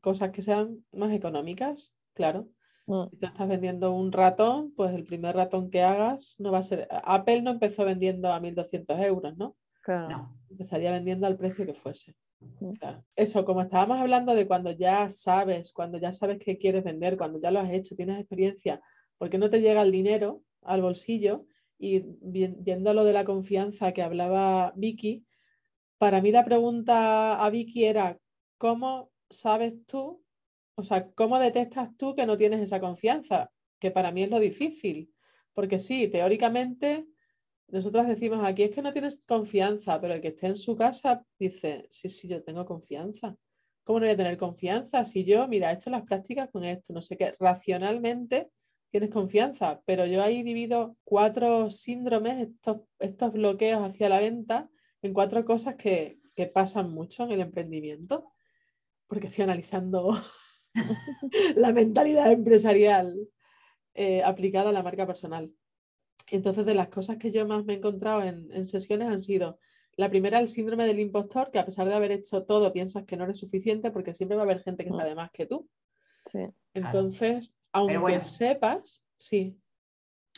cosas 0.01 0.32
que 0.32 0.42
sean 0.42 0.84
más 0.92 1.13
económicas, 1.13 1.96
claro. 2.13 2.50
Mm. 2.88 3.10
Si 3.12 3.18
tú 3.18 3.25
estás 3.25 3.48
vendiendo 3.48 3.92
un 3.92 4.12
ratón, 4.12 4.74
pues 4.75 4.94
el 4.94 5.04
primer 5.04 5.36
ratón 5.36 5.70
que 5.70 5.84
hagas 5.84 6.36
no 6.40 6.51
va 6.51 6.60
a 6.60 6.63
ser. 6.63 6.88
Apple 7.04 7.42
no 7.42 7.51
empezó 7.51 7.86
vendiendo 7.86 8.32
a 8.32 8.40
1.200 8.40 9.00
euros, 9.06 9.38
¿no? 9.38 9.56
Claro. 9.82 10.36
Empezaría 10.50 10.92
vendiendo 10.92 11.28
al 11.28 11.38
precio 11.38 11.66
que 11.66 11.74
fuese. 11.74 12.16
Mm. 12.60 12.74
Eso, 13.16 13.46
como 13.46 13.62
estábamos 13.62 14.00
hablando 14.00 14.34
de 14.34 14.48
cuando 14.48 14.72
ya 14.72 15.10
sabes, 15.10 15.72
cuando 15.72 16.00
ya 16.00 16.12
sabes 16.12 16.40
qué 16.40 16.58
quieres 16.58 16.84
vender, 16.84 17.18
cuando 17.18 17.40
ya 17.40 17.51
lo 17.51 17.60
has 17.60 17.72
hecho, 17.72 17.96
tienes 17.96 18.20
experiencia, 18.20 18.82
porque 19.18 19.38
no 19.38 19.50
te 19.50 19.62
llega 19.62 19.82
el 19.82 19.92
dinero 19.92 20.42
al 20.63 20.82
bolsillo, 20.82 21.46
y 21.81 22.03
yendo 22.63 22.91
a 22.91 22.93
lo 22.93 23.03
de 23.03 23.11
la 23.11 23.25
confianza 23.25 23.91
que 23.91 24.03
hablaba 24.03 24.71
Vicky, 24.75 25.25
para 25.97 26.21
mí 26.21 26.31
la 26.31 26.45
pregunta 26.45 27.43
a 27.43 27.50
Vicky 27.50 27.85
era, 27.85 28.19
¿cómo 28.59 29.11
sabes 29.31 29.83
tú, 29.88 30.23
o 30.75 30.83
sea, 30.83 31.09
cómo 31.13 31.39
detectas 31.39 31.89
tú 31.97 32.13
que 32.13 32.27
no 32.27 32.38
tienes 32.38 32.61
esa 32.61 32.79
confianza? 32.79 33.51
Que 33.79 33.89
para 33.89 34.11
mí 34.11 34.21
es 34.21 34.29
lo 34.29 34.39
difícil, 34.39 35.11
porque 35.53 35.79
sí, 35.79 36.07
teóricamente 36.07 37.07
nosotras 37.67 38.07
decimos 38.07 38.43
aquí 38.43 38.61
es 38.61 38.71
que 38.71 38.83
no 38.83 38.91
tienes 38.91 39.19
confianza, 39.25 40.00
pero 40.00 40.13
el 40.13 40.21
que 40.21 40.27
esté 40.27 40.47
en 40.47 40.57
su 40.57 40.75
casa 40.75 41.25
dice, 41.39 41.88
sí, 41.89 42.09
sí, 42.09 42.27
yo 42.27 42.43
tengo 42.43 42.63
confianza. 42.63 43.35
¿Cómo 43.83 44.00
no 44.00 44.05
voy 44.05 44.13
a 44.13 44.17
tener 44.17 44.38
confianza? 44.38 45.03
Si 45.05 45.25
yo, 45.25 45.47
mira, 45.47 45.71
he 45.71 45.75
hecho 45.75 45.89
las 45.89 46.03
prácticas 46.03 46.51
con 46.51 46.63
esto, 46.63 46.93
no 46.93 47.01
sé 47.01 47.17
qué, 47.17 47.33
racionalmente 47.39 48.51
tienes 48.91 49.10
confianza, 49.10 49.81
pero 49.86 50.05
yo 50.05 50.21
ahí 50.21 50.43
divido 50.43 50.98
cuatro 51.03 51.71
síndromes, 51.71 52.50
estos, 52.50 52.81
estos 53.00 53.31
bloqueos 53.31 53.81
hacia 53.81 54.10
la 54.10 54.19
venta, 54.19 54.69
en 55.01 55.13
cuatro 55.13 55.43
cosas 55.45 55.75
que, 55.75 56.19
pasan 56.55 56.91
mucho 56.91 57.24
en 57.24 57.31
el 57.33 57.41
emprendimiento, 57.41 58.31
porque 59.05 59.27
estoy 59.27 59.43
analizando 59.43 60.19
la 61.55 61.71
mentalidad 61.71 62.31
empresarial 62.31 63.15
eh, 63.93 64.24
aplicada 64.24 64.71
a 64.71 64.74
la 64.74 64.81
marca 64.81 65.05
personal. 65.05 65.53
Entonces, 66.31 66.65
de 66.65 66.74
las 66.74 66.88
cosas 66.88 67.17
que 67.17 67.31
yo 67.31 67.45
más 67.48 67.63
me 67.63 67.74
he 67.74 67.77
encontrado 67.77 68.24
en, 68.24 68.51
en 68.53 68.65
sesiones 68.65 69.07
han 69.07 69.21
sido 69.21 69.60
La 69.98 70.10
primera, 70.10 70.39
el 70.39 70.50
síndrome 70.50 70.88
del 70.88 71.00
impostor, 71.00 71.51
que 71.51 71.60
a 71.60 71.65
pesar 71.65 71.88
de 71.88 71.93
haber 71.93 72.12
hecho 72.12 72.43
todo, 72.43 72.74
piensas 72.74 73.03
que 73.03 73.15
no 73.15 73.25
eres 73.25 73.38
suficiente 73.38 73.91
porque 73.91 74.15
siempre 74.15 74.36
va 74.36 74.41
a 74.41 74.45
haber 74.45 74.63
gente 74.63 74.83
que 74.83 74.89
Mm. 74.89 74.98
sabe 74.98 75.13
más 75.13 75.29
que 75.29 75.45
tú. 75.45 75.69
Sí. 76.25 76.39
Entonces, 76.74 77.53
aunque 77.74 77.98
bueno. 77.98 78.22
sepas, 78.24 79.04
sí, 79.16 79.58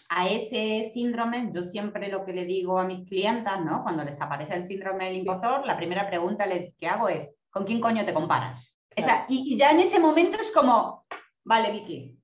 A 0.09 0.27
ese 0.29 0.89
síndrome, 0.93 1.49
yo 1.51 1.63
siempre 1.63 2.07
lo 2.09 2.23
que 2.23 2.33
le 2.33 2.45
digo 2.45 2.77
a 2.79 2.85
mis 2.85 3.07
clientas, 3.07 3.63
¿no? 3.65 3.81
Cuando 3.83 4.03
les 4.03 4.21
aparece 4.21 4.53
el 4.53 4.63
síndrome 4.63 5.05
del 5.05 5.17
impostor, 5.17 5.65
la 5.65 5.75
primera 5.75 6.07
pregunta 6.07 6.47
que 6.77 6.87
hago 6.87 7.09
es, 7.09 7.29
¿con 7.49 7.65
quién 7.65 7.79
coño 7.81 8.05
te 8.05 8.13
comparas? 8.13 8.75
Esa- 8.95 9.25
y, 9.27 9.53
y 9.53 9.57
ya 9.57 9.71
en 9.71 9.79
ese 9.79 9.99
momento 9.99 10.37
es 10.39 10.51
como, 10.51 11.05
vale, 11.43 11.71
Vicky, 11.71 12.19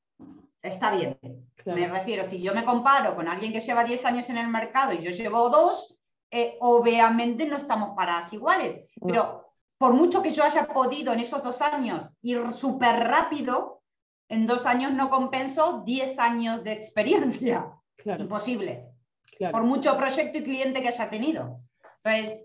está 0.61 0.91
bien. 0.95 1.17
claro. 1.55 1.79
Me 1.79 1.87
refiero, 1.87 2.23
si 2.25 2.41
yo 2.41 2.53
me 2.53 2.63
comparo 2.65 3.15
con 3.15 3.27
alguien 3.27 3.51
que 3.53 3.59
lleva 3.59 3.83
10 3.83 4.05
años 4.05 4.29
en 4.29 4.37
el 4.37 4.47
mercado 4.47 4.93
y 4.93 5.01
yo 5.01 5.09
llevo 5.11 5.49
dos, 5.49 5.99
eh, 6.31 6.57
obviamente 6.59 7.45
no 7.47 7.57
estamos 7.57 7.95
paradas 7.95 8.31
iguales. 8.33 8.87
No. 9.01 9.07
Pero 9.07 9.53
por 9.79 9.93
mucho 9.93 10.21
que 10.21 10.31
yo 10.31 10.43
haya 10.43 10.67
podido 10.67 11.13
en 11.13 11.21
esos 11.21 11.41
dos 11.43 11.61
años 11.61 12.15
ir 12.21 12.51
súper 12.51 12.97
rápido, 13.07 13.78
en 14.29 14.45
dos 14.45 14.65
años 14.65 14.93
no 14.93 15.09
compenso 15.09 15.81
10 15.85 16.17
años 16.19 16.63
de 16.63 16.71
experiencia. 16.73 17.71
Claro, 17.97 18.23
Imposible. 18.23 18.85
claro. 19.37 19.51
Por 19.51 19.63
mucho 19.63 19.97
proyecto 19.97 20.37
y 20.37 20.43
cliente 20.43 20.81
que 20.81 20.87
haya 20.87 21.09
tenido. 21.09 21.59
Entonces, 22.03 22.39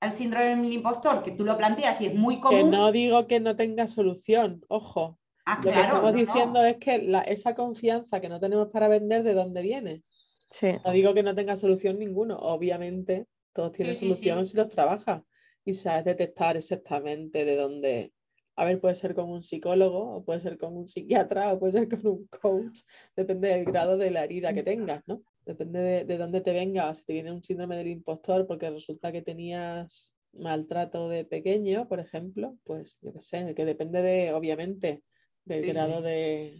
el 0.00 0.12
síndrome 0.12 0.56
del 0.56 0.72
impostor, 0.72 1.22
que 1.22 1.30
tú 1.30 1.44
lo 1.44 1.56
planteas 1.56 1.98
y 2.00 2.06
es 2.06 2.14
muy 2.14 2.36
Que 2.36 2.40
común. 2.42 2.70
no 2.70 2.92
digo 2.92 3.26
que 3.26 3.40
no 3.40 3.56
tenga 3.56 3.86
solución, 3.86 4.62
ojo. 4.68 5.18
Ah, 5.46 5.60
Lo 5.64 5.72
que 5.72 5.80
estamos 5.80 6.02
no, 6.02 6.10
no. 6.12 6.16
diciendo 6.18 6.64
es 6.64 6.76
que 6.76 6.98
la- 6.98 7.22
esa 7.22 7.54
confianza 7.54 8.20
que 8.20 8.28
no 8.28 8.38
tenemos 8.38 8.68
para 8.68 8.88
vender, 8.88 9.22
¿de 9.22 9.32
dónde 9.32 9.62
viene? 9.62 10.02
Sí. 10.50 10.72
No 10.84 10.90
digo 10.92 11.14
que 11.14 11.22
no 11.22 11.34
tenga 11.34 11.56
solución 11.56 11.98
ninguno. 11.98 12.36
Obviamente, 12.36 13.26
todos 13.54 13.72
tienen 13.72 13.94
Sí, 13.96 14.00
sí, 14.00 14.06
sí. 14.06 14.12
solución 14.12 14.46
si 14.46 14.56
los 14.56 14.68
trabajas 14.68 15.22
y 15.64 15.72
sabes 15.72 16.04
detectar 16.04 16.56
exactamente 16.56 17.44
de 17.44 17.56
dónde. 17.56 18.12
A 18.56 18.64
ver, 18.64 18.80
puede 18.80 18.94
ser 18.94 19.14
con 19.14 19.30
un 19.30 19.42
psicólogo, 19.42 20.16
o 20.16 20.24
puede 20.24 20.40
ser 20.40 20.58
con 20.58 20.76
un 20.76 20.88
psiquiatra, 20.88 21.52
o 21.52 21.58
puede 21.58 21.72
ser 21.72 21.88
con 21.88 22.06
un 22.06 22.26
coach. 22.26 22.80
Depende 23.16 23.48
del 23.48 23.64
grado 23.64 23.96
de 23.96 24.10
la 24.10 24.24
herida 24.24 24.52
que 24.52 24.62
tengas, 24.62 25.02
¿no? 25.06 25.22
Depende 25.46 25.80
de, 25.80 26.04
de 26.04 26.18
dónde 26.18 26.40
te 26.40 26.52
venga. 26.52 26.94
Si 26.94 27.04
te 27.04 27.14
viene 27.14 27.32
un 27.32 27.42
síndrome 27.42 27.76
del 27.76 27.88
impostor 27.88 28.46
porque 28.46 28.70
resulta 28.70 29.10
que 29.10 29.22
tenías 29.22 30.14
maltrato 30.32 31.08
de 31.08 31.24
pequeño, 31.24 31.88
por 31.88 32.00
ejemplo, 32.00 32.56
pues 32.64 32.98
yo 33.02 33.12
qué 33.12 33.20
sé, 33.20 33.54
que 33.54 33.64
depende 33.64 34.02
de, 34.02 34.32
obviamente, 34.32 35.02
del 35.44 35.64
Sí, 35.64 35.72
grado 35.72 36.02
de. 36.02 36.58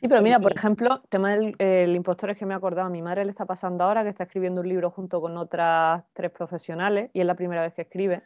Sí, 0.00 0.08
pero 0.08 0.22
mira, 0.22 0.40
por 0.40 0.52
ejemplo, 0.52 1.02
tema 1.10 1.36
del 1.36 1.54
el 1.58 1.94
impostor 1.94 2.30
es 2.30 2.38
que 2.38 2.46
me 2.46 2.54
he 2.54 2.56
acordado, 2.56 2.86
a 2.86 2.90
mi 2.90 3.02
madre 3.02 3.24
le 3.24 3.30
está 3.30 3.44
pasando 3.44 3.84
ahora 3.84 4.02
que 4.02 4.08
está 4.08 4.24
escribiendo 4.24 4.62
un 4.62 4.68
libro 4.68 4.90
junto 4.90 5.20
con 5.20 5.36
otras 5.36 6.04
tres 6.14 6.30
profesionales 6.30 7.10
y 7.12 7.20
es 7.20 7.26
la 7.26 7.34
primera 7.34 7.62
vez 7.62 7.74
que 7.74 7.82
escribe. 7.82 8.22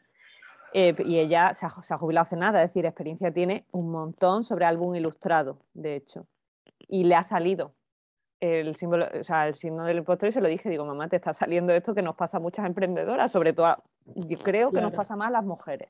Eh, 0.75 0.95
y 1.07 1.19
ella 1.19 1.55
se 1.55 1.65
ha, 1.65 1.71
se 1.71 1.95
ha 1.95 1.99
jubilado 1.99 2.23
hace 2.23 2.37
nada, 2.37 2.63
es 2.63 2.69
decir, 2.69 2.85
experiencia 2.85 3.33
tiene 3.33 3.65
un 3.73 3.91
montón 3.91 4.43
sobre 4.45 4.67
álbum 4.67 4.95
ilustrado, 4.95 5.61
de 5.73 5.97
hecho. 5.97 6.27
Y 6.87 7.05
le 7.05 7.15
ha 7.15 7.23
salido 7.23 7.75
el 8.41 8.77
símbolo, 8.77 9.07
o 9.19 9.25
sea, 9.25 9.49
el 9.49 9.55
signo 9.55 9.85
del 9.85 9.99
impostor 9.99 10.29
y 10.29 10.33
se 10.33 10.41
lo 10.43 10.49
dije, 10.49 10.69
digo, 10.69 10.85
mamá, 10.85 11.09
te 11.09 11.17
está 11.17 11.33
saliendo 11.33 11.73
esto 11.73 11.95
que 11.95 12.03
nos 12.03 12.15
pasa 12.15 12.37
a 12.37 12.41
muchas 12.41 12.67
emprendedoras, 12.67 13.31
sobre 13.33 13.55
todo, 13.55 13.67
a- 13.67 13.83
yo 14.05 14.39
creo 14.39 14.71
que 14.71 14.83
nos 14.83 14.93
pasa 14.93 15.17
más 15.17 15.29
a 15.29 15.31
las 15.31 15.45
mujeres, 15.45 15.89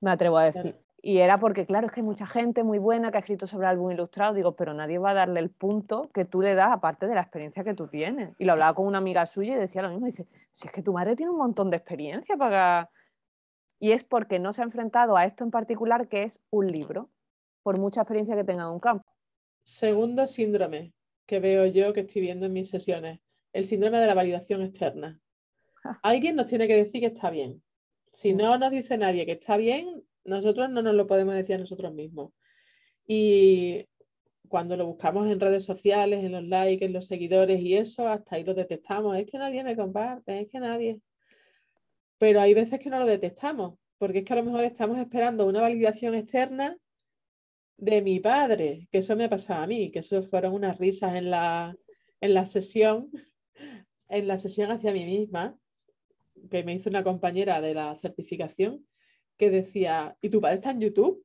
me 0.00 0.10
atrevo 0.10 0.36
a 0.36 0.44
decir. 0.44 0.72
Claro. 0.72 0.78
Y 1.00 1.18
era 1.18 1.38
porque, 1.38 1.66
claro, 1.66 1.86
es 1.86 1.92
que 1.92 2.00
hay 2.00 2.04
mucha 2.06 2.26
gente 2.26 2.62
muy 2.64 2.78
buena 2.78 3.10
que 3.10 3.18
ha 3.18 3.20
escrito 3.20 3.46
sobre 3.46 3.66
álbum 3.68 3.90
ilustrado, 3.90 4.32
digo, 4.34 4.52
pero 4.56 4.72
nadie 4.74 4.98
va 4.98 5.10
a 5.10 5.14
darle 5.14 5.40
el 5.40 5.50
punto 5.50 6.10
que 6.12 6.24
tú 6.24 6.40
le 6.42 6.54
das 6.54 6.72
aparte 6.72 7.06
de 7.06 7.14
la 7.14 7.20
experiencia 7.20 7.62
que 7.62 7.74
tú 7.74 7.88
tienes. 7.88 8.34
Y 8.38 8.44
lo 8.46 8.52
hablaba 8.52 8.74
con 8.74 8.86
una 8.86 8.98
amiga 8.98 9.24
suya 9.26 9.54
y 9.54 9.58
decía 9.58 9.82
lo 9.82 9.90
mismo, 9.90 10.06
dice, 10.06 10.26
si 10.50 10.66
es 10.66 10.72
que 10.72 10.82
tu 10.82 10.92
madre 10.94 11.14
tiene 11.14 11.30
un 11.30 11.38
montón 11.38 11.70
de 11.70 11.76
experiencia 11.76 12.36
para... 12.36 12.90
Y 13.84 13.92
es 13.92 14.02
porque 14.02 14.38
no 14.38 14.54
se 14.54 14.62
ha 14.62 14.64
enfrentado 14.64 15.14
a 15.14 15.26
esto 15.26 15.44
en 15.44 15.50
particular, 15.50 16.08
que 16.08 16.22
es 16.22 16.40
un 16.48 16.68
libro, 16.68 17.10
por 17.62 17.78
mucha 17.78 18.00
experiencia 18.00 18.34
que 18.34 18.42
tenga 18.42 18.62
en 18.62 18.70
un 18.70 18.80
campo. 18.80 19.04
Segundo 19.62 20.26
síndrome 20.26 20.94
que 21.26 21.38
veo 21.38 21.66
yo 21.66 21.92
que 21.92 22.00
estoy 22.00 22.22
viendo 22.22 22.46
en 22.46 22.54
mis 22.54 22.70
sesiones, 22.70 23.20
el 23.52 23.66
síndrome 23.66 23.98
de 23.98 24.06
la 24.06 24.14
validación 24.14 24.62
externa. 24.62 25.20
Alguien 26.02 26.34
nos 26.34 26.46
tiene 26.46 26.66
que 26.66 26.76
decir 26.76 27.02
que 27.02 27.08
está 27.08 27.28
bien. 27.28 27.62
Si 28.10 28.32
Mm. 28.32 28.36
no 28.38 28.56
nos 28.56 28.70
dice 28.70 28.96
nadie 28.96 29.26
que 29.26 29.32
está 29.32 29.58
bien, 29.58 30.02
nosotros 30.24 30.70
no 30.70 30.80
nos 30.80 30.94
lo 30.94 31.06
podemos 31.06 31.34
decir 31.34 31.56
a 31.56 31.58
nosotros 31.58 31.92
mismos. 31.92 32.32
Y 33.06 33.84
cuando 34.48 34.78
lo 34.78 34.86
buscamos 34.86 35.30
en 35.30 35.40
redes 35.40 35.62
sociales, 35.62 36.24
en 36.24 36.32
los 36.32 36.44
likes, 36.44 36.86
en 36.86 36.94
los 36.94 37.06
seguidores 37.06 37.60
y 37.60 37.76
eso, 37.76 38.08
hasta 38.08 38.36
ahí 38.36 38.44
lo 38.44 38.54
detectamos. 38.54 39.14
Es 39.18 39.26
que 39.30 39.36
nadie 39.36 39.62
me 39.62 39.76
comparte, 39.76 40.40
es 40.40 40.48
que 40.48 40.58
nadie. 40.58 41.00
Pero 42.18 42.40
hay 42.40 42.54
veces 42.54 42.80
que 42.80 42.90
no 42.90 42.98
lo 42.98 43.06
detectamos, 43.06 43.78
porque 43.98 44.18
es 44.18 44.24
que 44.24 44.32
a 44.32 44.36
lo 44.36 44.44
mejor 44.44 44.64
estamos 44.64 44.98
esperando 44.98 45.46
una 45.46 45.60
validación 45.60 46.14
externa 46.14 46.76
de 47.76 48.02
mi 48.02 48.20
padre, 48.20 48.88
que 48.90 48.98
eso 48.98 49.16
me 49.16 49.24
ha 49.24 49.30
pasado 49.30 49.62
a 49.62 49.66
mí, 49.66 49.90
que 49.90 49.98
eso 50.00 50.22
fueron 50.22 50.54
unas 50.54 50.78
risas 50.78 51.14
en 51.16 51.30
la, 51.30 51.76
en 52.20 52.34
la 52.34 52.46
sesión, 52.46 53.10
en 54.08 54.28
la 54.28 54.38
sesión 54.38 54.70
hacia 54.70 54.92
mí 54.92 55.04
misma, 55.04 55.58
que 56.50 56.64
me 56.64 56.74
hizo 56.74 56.90
una 56.90 57.02
compañera 57.02 57.60
de 57.60 57.74
la 57.74 57.96
certificación, 57.96 58.86
que 59.36 59.50
decía, 59.50 60.16
¿y 60.20 60.28
tu 60.28 60.40
padre 60.40 60.56
está 60.56 60.70
en 60.70 60.80
YouTube? 60.80 61.24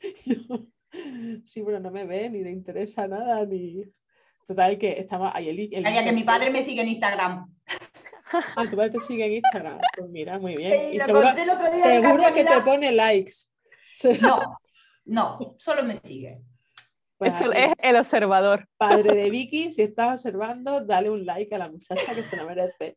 Yo, 0.26 0.66
sí, 1.46 1.62
pero 1.64 1.80
no 1.80 1.90
me 1.90 2.04
ve, 2.04 2.28
ni 2.30 2.42
le 2.42 2.50
interesa 2.50 3.06
nada, 3.06 3.44
ni... 3.46 3.84
Total, 4.46 4.76
que 4.78 4.98
estaba 4.98 5.36
ahí 5.36 5.48
el, 5.48 5.60
el 5.72 5.84
Calla, 5.84 6.02
que 6.02 6.12
mi 6.12 6.24
padre 6.24 6.50
me 6.50 6.64
sigue 6.64 6.80
en 6.80 6.88
Instagram. 6.88 7.56
Ah, 8.32 8.64
tu 8.70 8.76
padre 8.76 8.90
te 8.90 9.00
sigue 9.00 9.26
en 9.26 9.32
Instagram. 9.34 9.78
Pues 9.96 10.08
mira, 10.10 10.38
muy 10.38 10.56
bien. 10.56 10.72
Sí, 10.72 10.94
Y 10.94 10.98
lo 10.98 11.04
seguro, 11.06 11.22
encontré 11.28 11.42
el 11.44 11.50
otro 11.50 11.70
día 11.76 11.86
de 11.88 12.00
seguro 12.02 12.34
que 12.34 12.44
te 12.44 12.60
pone 12.62 12.92
likes. 12.92 13.32
No, 14.20 14.58
no, 15.04 15.54
solo 15.58 15.82
me 15.84 15.94
sigue. 15.96 16.40
Pues 17.18 17.38
Eso 17.38 17.52
es 17.52 17.72
el 17.78 17.96
observador. 17.96 18.66
Padre 18.78 19.14
de 19.14 19.28
Vicky, 19.30 19.72
si 19.72 19.82
estás 19.82 20.12
observando, 20.24 20.80
dale 20.80 21.10
un 21.10 21.26
like 21.26 21.54
a 21.54 21.58
la 21.58 21.68
muchacha 21.68 22.14
que 22.14 22.24
se 22.24 22.36
lo 22.36 22.46
merece. 22.46 22.94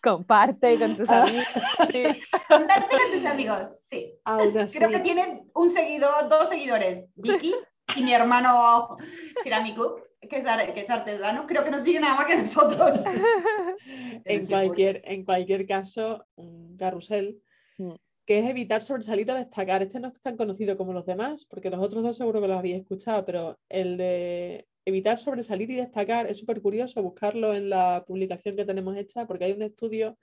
Comparte 0.00 0.78
con 0.78 0.96
tus 0.96 1.10
Ah. 1.10 1.22
amigos. 1.22 1.46
sí. 1.90 2.04
Contarte 2.48 2.96
con 2.96 3.10
tus 3.12 3.24
amigos, 3.24 3.60
sí. 3.90 4.14
Aún 4.24 4.56
así, 4.58 4.78
Creo 4.78 4.90
que 4.90 5.00
tiene 5.00 5.42
un 5.54 5.70
seguidor, 5.70 6.28
dos 6.28 6.48
seguidores, 6.48 7.06
Vicky 7.16 7.52
y 7.96 8.02
mi 8.02 8.12
hermano 8.12 8.96
Shiramiku, 9.42 9.96
que 10.20 10.36
es, 10.38 10.72
que 10.74 10.80
es 10.80 10.90
artesano. 10.90 11.46
Creo 11.46 11.64
que 11.64 11.70
no 11.70 11.80
sigue 11.80 12.00
nada 12.00 12.14
más 12.16 12.26
que 12.26 12.36
nosotros. 12.36 13.00
en 14.24 14.46
cualquier, 14.46 15.02
en 15.04 15.24
cualquier 15.24 15.66
caso, 15.66 16.26
un 16.36 16.76
carrusel, 16.76 17.40
Mm. 17.80 17.92
que 18.26 18.40
es 18.40 18.50
evitar 18.50 18.82
sobresalir 18.82 19.30
o 19.30 19.34
destacar. 19.36 19.82
Este 19.82 20.00
no 20.00 20.08
es 20.08 20.20
tan 20.20 20.36
conocido 20.36 20.76
como 20.76 20.92
los 20.92 21.06
demás, 21.06 21.44
porque 21.44 21.70
los 21.70 21.78
otros 21.80 22.02
dos 22.02 22.16
seguro 22.16 22.40
que 22.40 22.48
los 22.48 22.58
habéis 22.58 22.80
escuchado, 22.80 23.24
pero 23.24 23.56
el 23.68 23.96
de 23.96 24.66
evitar 24.84 25.16
sobresalir 25.18 25.70
y 25.70 25.76
destacar 25.76 26.26
es 26.26 26.38
súper 26.38 26.60
curioso 26.60 27.00
buscarlo 27.02 27.54
en 27.54 27.70
la 27.70 28.04
publicación 28.04 28.56
que 28.56 28.64
tenemos 28.64 28.96
hecha, 28.96 29.26
porque 29.28 29.44
hay 29.44 29.52
un 29.52 29.62
estudio 29.62 30.18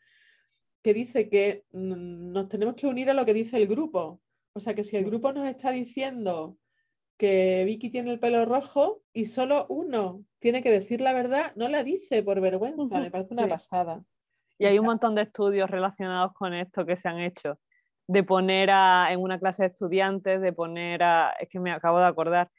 que 0.83 0.93
dice 0.93 1.29
que 1.29 1.63
nos 1.71 2.49
tenemos 2.49 2.75
que 2.75 2.87
unir 2.87 3.09
a 3.09 3.13
lo 3.13 3.23
que 3.25 3.33
dice 3.33 3.55
el 3.57 3.67
grupo. 3.67 4.19
O 4.53 4.59
sea 4.59 4.73
que 4.75 4.83
si 4.83 4.97
el 4.97 5.05
Mm. 5.05 5.09
grupo 5.09 5.31
nos 5.31 5.47
está 5.47 5.71
diciendo 5.71 6.57
que 7.17 7.63
Vicky 7.65 7.89
tiene 7.89 8.11
el 8.11 8.19
pelo 8.19 8.45
rojo 8.45 9.01
y 9.13 9.25
solo 9.25 9.65
uno 9.69 10.23
tiene 10.39 10.61
que 10.61 10.71
decir 10.71 11.01
la 11.01 11.13
verdad, 11.13 11.53
no 11.55 11.67
la 11.69 11.83
dice 11.83 12.23
por 12.23 12.41
vergüenza. 12.41 12.99
Me 12.99 13.11
parece 13.11 13.33
una 13.33 13.47
pasada. 13.47 14.03
Y 14.57 14.65
hay 14.65 14.79
un 14.79 14.85
montón 14.85 15.15
de 15.15 15.23
estudios 15.23 15.69
relacionados 15.69 16.33
con 16.33 16.53
esto 16.53 16.85
que 16.85 16.95
se 16.95 17.09
han 17.09 17.19
hecho, 17.19 17.59
de 18.07 18.23
poner 18.23 18.69
a, 18.71 19.07
en 19.11 19.19
una 19.21 19.39
clase 19.39 19.63
de 19.63 19.67
estudiantes, 19.69 20.41
de 20.41 20.53
poner 20.53 21.03
a, 21.03 21.31
es 21.39 21.49
que 21.49 21.59
me 21.59 21.71
acabo 21.71 21.99
de 21.99 22.05
acordar, 22.05 22.49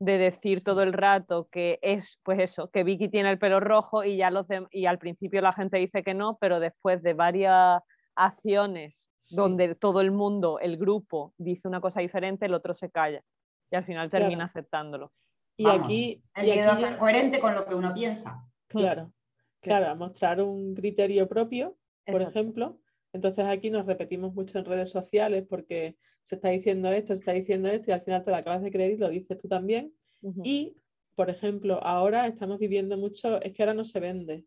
de 0.00 0.18
decir 0.18 0.58
Sí. 0.58 0.64
todo 0.64 0.82
el 0.82 0.92
rato 0.92 1.48
que 1.50 1.78
es, 1.82 2.18
pues 2.24 2.38
eso, 2.40 2.70
que 2.70 2.82
Vicky 2.82 3.08
tiene 3.08 3.30
el 3.30 3.38
pelo 3.38 3.60
rojo 3.60 4.02
y 4.04 4.16
ya 4.16 4.30
los 4.30 4.46
y 4.70 4.86
al 4.86 4.98
principio 4.98 5.40
la 5.40 5.52
gente 5.52 5.78
dice 5.78 6.02
que 6.02 6.14
no, 6.14 6.36
pero 6.40 6.58
después 6.60 7.02
de 7.02 7.14
varias 7.14 7.80
acciones 8.16 9.10
Sí. 9.18 9.36
donde 9.36 9.74
todo 9.74 10.00
el 10.00 10.10
mundo, 10.10 10.58
el 10.58 10.76
grupo, 10.76 11.32
dice 11.38 11.68
una 11.68 11.80
cosa 11.80 12.00
diferente, 12.00 12.46
el 12.46 12.54
otro 12.54 12.74
se 12.74 12.90
calla 12.90 13.22
y 13.70 13.76
al 13.76 13.84
final 13.84 14.10
Claro. 14.10 14.24
termina 14.26 14.44
aceptándolo. 14.46 15.12
Y 15.56 15.64
Vamos, 15.64 15.84
aquí, 15.86 16.22
El 16.34 16.46
miedo 16.50 16.70
a 16.72 16.76
ser 16.76 16.96
coherente 16.98 17.38
con 17.40 17.54
lo 17.54 17.64
que 17.66 17.74
uno 17.74 17.94
piensa. 17.94 18.44
claro, 18.66 19.12
claro, 19.60 19.88
a 19.88 19.94
mostrar 19.94 20.40
un 20.42 20.74
criterio 20.74 21.28
propio, 21.28 21.76
por 22.04 22.16
Exacto. 22.16 22.38
ejemplo. 22.38 22.80
Entonces 23.12 23.44
aquí 23.46 23.70
nos 23.70 23.86
repetimos 23.86 24.34
mucho 24.34 24.58
en 24.58 24.64
redes 24.64 24.90
sociales 24.90 25.44
porque 25.48 25.96
se 26.24 26.34
está 26.34 26.48
diciendo 26.48 26.90
esto, 26.90 27.14
se 27.14 27.20
está 27.20 27.32
diciendo 27.32 27.68
esto 27.68 27.90
y 27.90 27.94
al 27.94 28.00
final 28.02 28.24
te 28.24 28.30
lo 28.30 28.36
acabas 28.36 28.62
de 28.62 28.70
creer 28.72 28.92
y 28.92 28.96
lo 28.96 29.08
dices 29.08 29.38
tú 29.38 29.46
también. 29.48 29.94
Y, 30.42 30.74
por 31.14 31.28
ejemplo, 31.30 31.78
ahora 31.82 32.26
estamos 32.26 32.58
viviendo 32.58 32.96
mucho, 32.98 33.40
es 33.42 33.52
que 33.52 33.62
ahora 33.62 33.74
no 33.74 33.84
se 33.84 34.00
vende. 34.00 34.44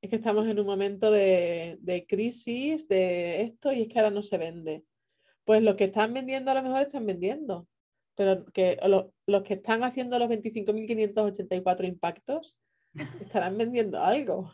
Es 0.00 0.08
que 0.08 0.16
estamos 0.16 0.46
en 0.46 0.58
un 0.60 0.66
momento 0.66 1.10
de, 1.10 1.78
de 1.80 2.06
crisis, 2.06 2.86
de 2.88 3.42
esto, 3.42 3.72
y 3.72 3.82
es 3.82 3.88
que 3.88 3.98
ahora 3.98 4.10
no 4.10 4.22
se 4.22 4.38
vende. 4.38 4.84
Pues 5.44 5.62
los 5.62 5.74
que 5.74 5.84
están 5.84 6.14
vendiendo 6.14 6.50
a 6.50 6.54
lo 6.54 6.62
mejor 6.62 6.82
están 6.82 7.04
vendiendo, 7.06 7.66
pero 8.16 8.44
que 8.46 8.78
lo- 8.88 9.12
los 9.26 9.42
que 9.42 9.54
están 9.54 9.84
haciendo 9.84 10.18
los 10.18 10.28
25.584 10.28 11.86
impactos 11.86 12.58
estarán 13.20 13.56
vendiendo 13.58 14.00
algo. 14.00 14.50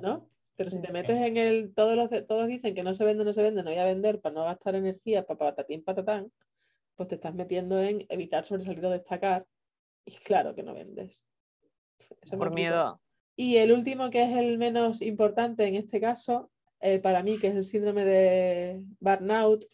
¿no? 0.00 0.28
Pero 0.56 0.70
si 0.70 0.80
te 0.80 0.92
metes 0.92 1.16
en 1.22 1.36
el, 1.36 1.72
todos, 1.74 1.94
los, 1.96 2.08
todos 2.26 2.48
dicen 2.48 2.74
que 2.74 2.82
no 2.82 2.94
se 2.94 3.04
vende, 3.04 3.24
no 3.24 3.32
se 3.32 3.42
vende, 3.42 3.62
no 3.62 3.70
voy 3.70 3.78
a 3.78 3.84
vender 3.84 4.20
para 4.20 4.34
no 4.34 4.44
gastar 4.44 4.74
energía, 4.74 5.24
para 5.24 5.38
patatín, 5.38 5.84
patatán, 5.84 6.32
pues 6.96 7.08
te 7.08 7.14
estás 7.14 7.34
metiendo 7.34 7.80
en 7.80 8.04
evitar 8.08 8.44
sobresalir 8.44 8.84
o 8.86 8.90
destacar. 8.90 9.46
Y 10.04 10.12
claro 10.16 10.54
que 10.54 10.62
no 10.64 10.74
vendes. 10.74 11.24
Eso 12.22 12.38
Por 12.38 12.50
miedo. 12.50 13.00
Y 13.36 13.56
el 13.58 13.70
último, 13.70 14.10
que 14.10 14.22
es 14.24 14.36
el 14.36 14.58
menos 14.58 15.00
importante 15.00 15.66
en 15.68 15.76
este 15.76 16.00
caso, 16.00 16.50
eh, 16.80 16.98
para 16.98 17.22
mí, 17.22 17.38
que 17.38 17.48
es 17.48 17.54
el 17.54 17.64
síndrome 17.64 18.04
de 18.04 18.82
burnout, 18.98 19.64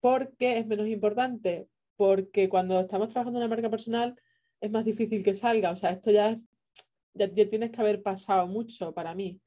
¿por 0.00 0.34
qué 0.36 0.58
es 0.58 0.66
menos 0.66 0.86
importante? 0.86 1.68
Porque 1.96 2.48
cuando 2.48 2.80
estamos 2.80 3.08
trabajando 3.08 3.38
en 3.40 3.46
una 3.46 3.54
marca 3.54 3.70
personal 3.70 4.14
es 4.60 4.70
más 4.70 4.84
difícil 4.84 5.22
que 5.22 5.34
salga. 5.34 5.70
O 5.72 5.76
sea, 5.76 5.90
esto 5.90 6.10
ya, 6.10 6.30
es- 6.30 6.38
ya, 7.14 7.26
ya 7.32 7.48
tienes 7.48 7.70
que 7.70 7.80
haber 7.80 8.02
pasado 8.02 8.46
mucho 8.46 8.92
para 8.92 9.14
mí. 9.14 9.40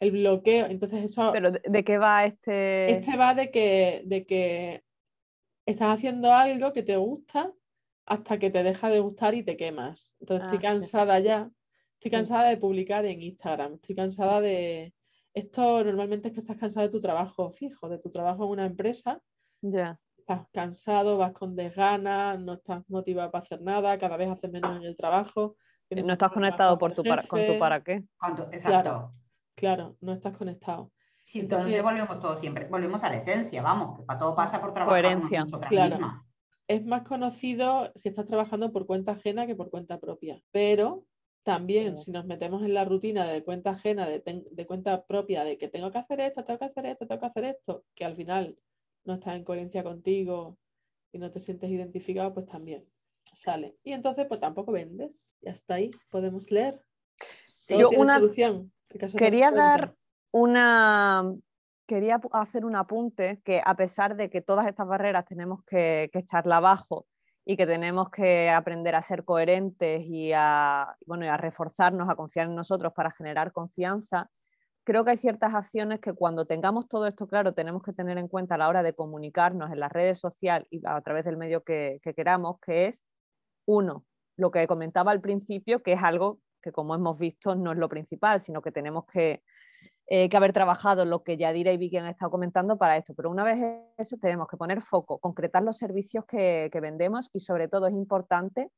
El 0.00 0.12
bloqueo, 0.12 0.66
entonces 0.66 1.04
eso, 1.04 1.32
Pero 1.32 1.50
¿de, 1.50 1.60
de 1.64 1.84
qué 1.84 1.98
va 1.98 2.24
este? 2.24 2.92
este 2.92 3.16
va 3.16 3.34
de 3.34 3.50
que, 3.50 4.02
de 4.06 4.24
que 4.26 4.84
estás 5.66 5.96
haciendo 5.96 6.32
algo 6.32 6.72
que 6.72 6.82
te 6.82 6.96
gusta 6.96 7.52
hasta 8.06 8.38
que 8.38 8.50
te 8.50 8.62
deja 8.62 8.88
de 8.90 9.00
gustar 9.00 9.34
y 9.34 9.42
te 9.42 9.56
quemas. 9.56 10.14
Entonces 10.20 10.44
estoy 10.44 10.58
Ah, 10.58 10.62
cansada 10.62 11.18
ya. 11.18 11.50
Estoy 11.94 12.10
cansada 12.12 12.48
de 12.48 12.56
publicar 12.56 13.04
en 13.06 13.20
Instagram. 13.22 13.74
Estoy 13.74 13.96
cansada 13.96 14.40
de... 14.40 14.94
Esto 15.34 15.84
normalmente 15.84 16.28
es 16.28 16.34
que 16.34 16.40
estás 16.40 16.56
cansado 16.56 16.86
de 16.86 16.92
tu 16.92 17.00
trabajo 17.00 17.50
fijo, 17.50 17.88
de 17.88 17.98
tu 17.98 18.08
trabajo 18.10 18.44
en 18.44 18.50
una 18.50 18.66
empresa. 18.66 19.20
Ya. 19.62 19.98
Estás 20.28 20.46
cansado, 20.52 21.16
vas 21.16 21.32
con 21.32 21.56
desganas, 21.56 22.38
no 22.38 22.52
estás 22.52 22.82
motivado 22.90 23.30
para 23.30 23.42
hacer 23.44 23.62
nada, 23.62 23.96
cada 23.96 24.18
vez 24.18 24.28
haces 24.28 24.52
menos 24.52 24.76
en 24.76 24.82
el 24.82 24.94
trabajo. 24.94 25.56
tienes 25.88 26.04
No 26.04 26.12
estás 26.12 26.30
conectado 26.30 26.76
por 26.76 26.90
con 26.94 26.96
tu 27.02 27.08
para, 27.08 27.22
con 27.22 27.46
tu 27.46 27.58
para 27.58 27.82
qué. 27.82 28.04
Con 28.18 28.36
tu- 28.36 28.42
exacto. 28.42 28.68
Claro. 28.82 29.12
Claro, 29.54 29.96
no 30.02 30.12
estás 30.12 30.36
conectado. 30.36 30.92
Sí, 31.22 31.40
entonces, 31.40 31.72
Entonces- 31.72 31.82
volvemos 31.82 32.20
todos 32.20 32.40
siempre, 32.40 32.66
volvemos 32.68 33.02
a 33.04 33.08
la 33.08 33.16
esencia, 33.16 33.62
vamos, 33.62 33.96
que 33.98 34.04
para 34.04 34.18
todo 34.18 34.36
pasa 34.36 34.60
por 34.60 34.74
trabajar 34.74 35.00
Coherencia. 35.02 35.44
Claro. 35.70 35.98
es 36.66 36.84
más 36.84 37.08
conocido 37.08 37.90
si 37.94 38.10
estás 38.10 38.26
trabajando 38.26 38.70
por 38.70 38.84
cuenta 38.84 39.12
ajena 39.12 39.46
que 39.46 39.56
por 39.56 39.70
cuenta 39.70 39.98
propia. 39.98 40.42
Pero 40.50 41.04
también 41.42 41.96
Sí. 41.96 42.04
si 42.04 42.10
nos 42.10 42.26
metemos 42.26 42.60
en 42.62 42.74
la 42.74 42.84
rutina 42.84 43.24
de 43.26 43.42
cuenta 43.44 43.70
ajena, 43.70 44.06
de, 44.06 44.20
ten- 44.20 44.44
de 44.52 44.66
cuenta 44.66 45.06
propia, 45.06 45.42
de 45.44 45.56
que 45.56 45.68
tengo 45.68 45.90
que 45.90 45.96
hacer 45.96 46.20
esto, 46.20 46.44
tengo 46.44 46.58
que 46.58 46.66
hacer 46.66 46.84
esto, 46.84 47.06
tengo 47.06 47.18
que 47.22 47.26
hacer 47.26 47.44
esto, 47.46 47.84
que 47.94 48.04
al 48.04 48.14
final 48.14 48.58
no 49.08 49.14
estás 49.14 49.34
en 49.34 49.42
coherencia 49.44 49.82
contigo 49.82 50.58
y 51.12 51.18
no 51.18 51.30
te 51.30 51.40
sientes 51.40 51.70
identificado, 51.70 52.34
pues 52.34 52.46
también 52.46 52.84
sale. 53.34 53.76
Y 53.82 53.92
entonces 53.92 54.26
pues 54.28 54.38
tampoco 54.38 54.70
vendes. 54.70 55.34
Y 55.40 55.48
hasta 55.48 55.74
ahí 55.74 55.90
podemos 56.10 56.50
leer. 56.50 56.80
Todo 57.66 57.80
Yo 57.80 57.88
tiene 57.88 58.04
una- 58.04 58.18
solución. 58.18 58.72
Quería 59.16 59.50
dar 59.50 59.94
una. 60.30 61.34
Quería 61.86 62.20
hacer 62.32 62.66
un 62.66 62.76
apunte 62.76 63.40
que 63.44 63.62
a 63.64 63.74
pesar 63.74 64.14
de 64.14 64.28
que 64.28 64.42
todas 64.42 64.66
estas 64.66 64.86
barreras 64.86 65.24
tenemos 65.24 65.64
que, 65.64 66.10
que 66.12 66.18
echarla 66.18 66.58
abajo 66.58 67.06
y 67.46 67.56
que 67.56 67.66
tenemos 67.66 68.10
que 68.10 68.50
aprender 68.50 68.94
a 68.94 69.00
ser 69.00 69.24
coherentes 69.24 70.04
y 70.04 70.32
a, 70.34 70.94
bueno, 71.06 71.24
y 71.24 71.28
a 71.28 71.38
reforzarnos, 71.38 72.10
a 72.10 72.14
confiar 72.14 72.46
en 72.46 72.54
nosotros 72.54 72.92
para 72.92 73.10
generar 73.10 73.52
confianza, 73.52 74.30
creo 74.88 75.04
que 75.04 75.10
hay 75.10 75.18
ciertas 75.18 75.52
acciones 75.52 76.00
que 76.00 76.14
cuando 76.14 76.46
tengamos 76.46 76.88
todo 76.88 77.06
esto 77.06 77.28
claro 77.28 77.52
tenemos 77.52 77.82
que 77.82 77.92
tener 77.92 78.16
en 78.16 78.26
cuenta 78.26 78.54
a 78.54 78.58
la 78.58 78.68
hora 78.68 78.82
de 78.82 78.94
comunicarnos 78.94 79.70
en 79.70 79.80
las 79.80 79.92
redes 79.92 80.18
sociales 80.18 80.66
y 80.70 80.80
a 80.82 80.98
través 81.02 81.26
del 81.26 81.36
medio 81.36 81.62
que, 81.62 82.00
que 82.02 82.14
queramos, 82.14 82.58
que 82.60 82.86
es, 82.86 83.04
uno, 83.66 84.06
lo 84.38 84.50
que 84.50 84.66
comentaba 84.66 85.12
al 85.12 85.20
principio, 85.20 85.82
que 85.82 85.92
es 85.92 86.02
algo 86.02 86.38
que 86.62 86.72
como 86.72 86.94
hemos 86.94 87.18
visto 87.18 87.54
no 87.54 87.72
es 87.72 87.76
lo 87.76 87.90
principal, 87.90 88.40
sino 88.40 88.62
que 88.62 88.72
tenemos 88.72 89.04
que, 89.04 89.42
eh, 90.06 90.30
que 90.30 90.36
haber 90.38 90.54
trabajado 90.54 91.04
lo 91.04 91.22
que 91.22 91.36
Yadira 91.36 91.70
y 91.70 91.76
Vicky 91.76 91.98
han 91.98 92.06
estado 92.06 92.30
comentando 92.30 92.78
para 92.78 92.96
esto. 92.96 93.12
Pero 93.14 93.30
una 93.30 93.44
vez 93.44 93.58
eso 93.98 94.16
tenemos 94.16 94.48
que 94.48 94.56
poner 94.56 94.80
foco, 94.80 95.18
concretar 95.18 95.64
los 95.64 95.76
servicios 95.76 96.24
que 96.24 96.70
vendemos 96.80 97.28
y 97.34 97.40
sobre 97.40 97.68
todo 97.68 97.88
es 97.88 97.92
importante 97.92 98.70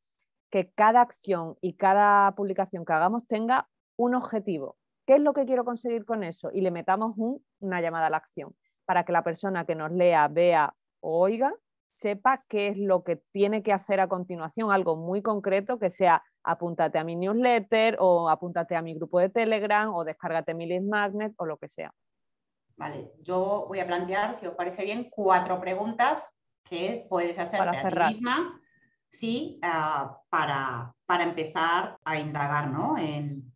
que 0.50 0.72
cada 0.72 1.02
acción 1.02 1.56
y 1.61 1.74
cada 1.74 2.35
publicación 2.35 2.85
que 2.85 2.94
hagamos 2.94 3.28
tenga 3.28 3.68
un 3.96 4.16
objetivo. 4.16 4.79
¿Qué 5.11 5.16
es 5.16 5.23
lo 5.23 5.33
que 5.33 5.44
quiero 5.44 5.64
conseguir 5.64 6.05
con 6.05 6.23
eso? 6.23 6.53
Y 6.53 6.61
le 6.61 6.70
metamos 6.70 7.14
un- 7.16 7.44
una 7.59 7.81
llamada 7.81 8.07
a 8.07 8.11
la 8.11 8.18
acción 8.18 8.55
para 8.85 9.05
que 9.05 9.11
la 9.11 9.25
persona 9.25 9.66
que 9.66 9.75
nos 9.75 9.90
lea, 9.90 10.29
vea 10.29 10.73
o 11.01 11.18
oiga 11.18 11.53
sepa 11.94 12.44
qué 12.49 12.68
es 12.68 12.79
lo 12.79 13.03
que 13.03 13.16
tiene 13.33 13.64
que 13.64 13.73
hacer 13.73 13.99
a 13.99 14.07
continuación, 14.07 14.70
algo 14.70 14.94
muy 14.94 15.20
concreto 15.20 15.81
que 15.81 15.90
sea 15.90 16.23
apúntate 16.44 16.96
a 16.96 17.03
mi 17.03 17.16
newsletter 17.16 17.96
o 17.99 18.29
apúntate 18.29 18.77
a 18.77 18.83
mi 18.83 18.94
grupo 18.94 19.18
de 19.18 19.31
Telegram 19.31 19.92
o 19.92 20.05
descárgate 20.05 20.55
mi 20.55 20.66
list 20.66 20.87
magnet 20.87 21.33
o 21.38 21.44
lo 21.44 21.57
que 21.57 21.66
sea. 21.68 21.92
Vale, 22.77 23.11
yo 23.20 23.64
voy 23.66 23.81
a 23.81 23.87
plantear, 23.88 24.37
si 24.37 24.46
os 24.46 24.55
parece 24.55 24.85
bien, 24.85 25.09
cuatro 25.11 25.61
preguntas 25.61 26.33
que 26.62 27.05
puedes 27.11 27.35
Para 27.51 27.73
a 27.73 27.75
ti 27.75 27.81
cerrar. 27.81 28.12
misma, 28.12 28.61
sí, 29.09 29.59
ah, 29.62 30.20
para, 30.29 30.94
para 31.05 31.25
empezar 31.25 31.99
a 32.05 32.16
indagar, 32.20 32.70
¿no? 32.70 32.96
En 32.96 33.49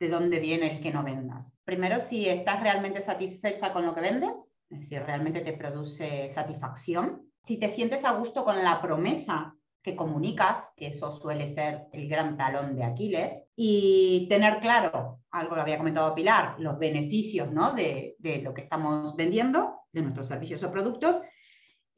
de 0.00 0.08
dónde 0.08 0.40
viene 0.40 0.72
el 0.72 0.82
que 0.82 0.92
no 0.92 1.04
vendas. 1.04 1.46
Primero, 1.64 2.00
si 2.00 2.28
estás 2.28 2.62
realmente 2.62 3.02
satisfecha 3.02 3.72
con 3.72 3.84
lo 3.84 3.94
que 3.94 4.00
vendes, 4.00 4.34
es 4.70 4.80
decir, 4.80 5.02
realmente 5.02 5.42
te 5.42 5.52
produce 5.52 6.30
satisfacción. 6.30 7.30
Si 7.44 7.58
te 7.58 7.68
sientes 7.68 8.04
a 8.04 8.12
gusto 8.12 8.44
con 8.44 8.64
la 8.64 8.80
promesa 8.80 9.54
que 9.82 9.96
comunicas, 9.96 10.68
que 10.76 10.88
eso 10.88 11.10
suele 11.10 11.46
ser 11.46 11.86
el 11.92 12.08
gran 12.08 12.36
talón 12.36 12.76
de 12.76 12.84
Aquiles, 12.84 13.44
y 13.54 14.26
tener 14.28 14.60
claro, 14.60 15.20
algo 15.30 15.54
lo 15.54 15.62
había 15.62 15.78
comentado 15.78 16.14
Pilar, 16.14 16.56
los 16.58 16.78
beneficios 16.78 17.52
¿no? 17.52 17.72
de, 17.72 18.16
de 18.18 18.42
lo 18.42 18.52
que 18.52 18.62
estamos 18.62 19.16
vendiendo, 19.16 19.80
de 19.92 20.02
nuestros 20.02 20.28
servicios 20.28 20.62
o 20.62 20.70
productos, 20.70 21.20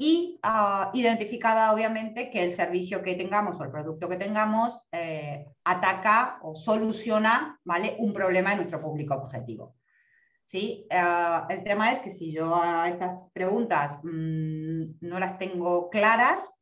y 0.05 0.41
ah, 0.43 0.91
identificada 0.95 1.73
obviamente 1.73 2.29
que 2.29 2.43
el 2.43 2.51
servicio 2.51 3.03
que 3.03 3.15
tengamos 3.15 3.61
o 3.61 3.62
el 3.62 3.71
producto 3.71 4.09
que 4.09 4.17
tengamos 4.17 4.77
eh, 4.91 5.47
ataca 5.62 6.41
o 6.43 6.57
soluciona 6.57 7.61
¿vale? 7.62 7.95
un 8.01 8.12
problema 8.12 8.51
de 8.51 8.57
nuestro 8.57 8.81
público 8.81 9.15
objetivo. 9.15 9.77
¿Sí? 10.43 10.88
Ah, 10.91 11.47
el 11.49 11.62
tema 11.62 11.93
es 11.93 12.01
que 12.01 12.11
si 12.11 12.33
yo 12.33 12.61
a 12.61 12.88
estas 12.88 13.31
preguntas 13.33 14.01
mm, 14.03 14.99
no 15.03 15.21
las 15.21 15.38
tengo 15.38 15.88
claras, 15.88 16.53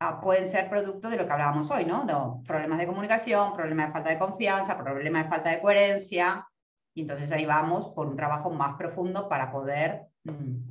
ah, 0.00 0.20
pueden 0.20 0.46
ser 0.46 0.68
producto 0.68 1.08
de 1.08 1.16
lo 1.16 1.26
que 1.26 1.32
hablábamos 1.32 1.70
hoy, 1.70 1.86
¿no? 1.86 2.04
No, 2.04 2.42
problemas 2.46 2.78
de 2.78 2.86
comunicación, 2.86 3.54
problemas 3.54 3.86
de 3.86 3.92
falta 3.94 4.10
de 4.10 4.18
confianza, 4.18 4.76
problemas 4.76 5.24
de 5.24 5.30
falta 5.30 5.48
de 5.48 5.60
coherencia. 5.62 6.46
Y 6.94 7.02
entonces 7.02 7.32
ahí 7.32 7.46
vamos 7.46 7.88
por 7.94 8.06
un 8.06 8.16
trabajo 8.16 8.50
más 8.50 8.76
profundo 8.76 9.30
para 9.30 9.50
poder 9.50 10.08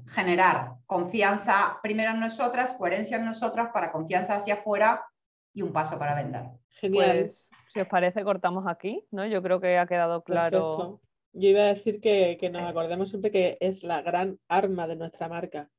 generar 0.07 0.75
confianza 0.85 1.79
primero 1.81 2.11
en 2.11 2.19
nosotras, 2.19 2.73
coherencia 2.73 3.17
en 3.17 3.25
nosotras, 3.25 3.69
para 3.73 3.91
confianza 3.91 4.35
hacia 4.35 4.55
afuera 4.55 5.05
y 5.53 5.61
un 5.61 5.71
paso 5.71 5.97
para 5.97 6.15
vender. 6.15 6.43
Genial. 6.69 7.19
Pues, 7.21 7.49
si 7.69 7.79
os 7.79 7.87
parece, 7.87 8.23
cortamos 8.23 8.65
aquí, 8.67 9.05
¿no? 9.11 9.25
Yo 9.25 9.41
creo 9.41 9.59
que 9.59 9.77
ha 9.77 9.87
quedado 9.87 10.23
claro. 10.23 10.77
Perfecto. 10.77 11.01
Yo 11.33 11.49
iba 11.49 11.61
a 11.61 11.73
decir 11.73 11.99
que, 11.99 12.37
que 12.39 12.49
nos 12.49 12.63
acordemos 12.63 13.09
siempre 13.09 13.29
que 13.31 13.57
es 13.59 13.83
la 13.83 14.01
gran 14.01 14.39
arma 14.47 14.87
de 14.87 14.95
nuestra 14.95 15.27
marca. 15.27 15.69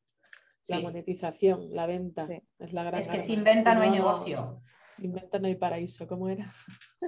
La 0.67 0.79
Sí. 0.79 0.83
monetización, 0.83 1.69
la 1.75 1.87
venta. 1.87 2.27
Sí. 2.27 2.43
Es 2.59 2.73
la 2.73 2.83
gran 2.85 3.01
Es 3.01 3.07
que 3.09 3.13
arma. 3.19 3.23
sin 3.25 3.45
venta 3.45 3.71
Si 3.71 3.77
no 3.77 3.83
hay 3.83 3.91
negocio. 3.91 4.61
Sin 4.93 5.13
venta 5.13 5.39
no 5.39 5.47
hay 5.47 5.55
paraíso. 5.55 6.07
¿Cómo 6.07 6.29
era? 6.29 6.51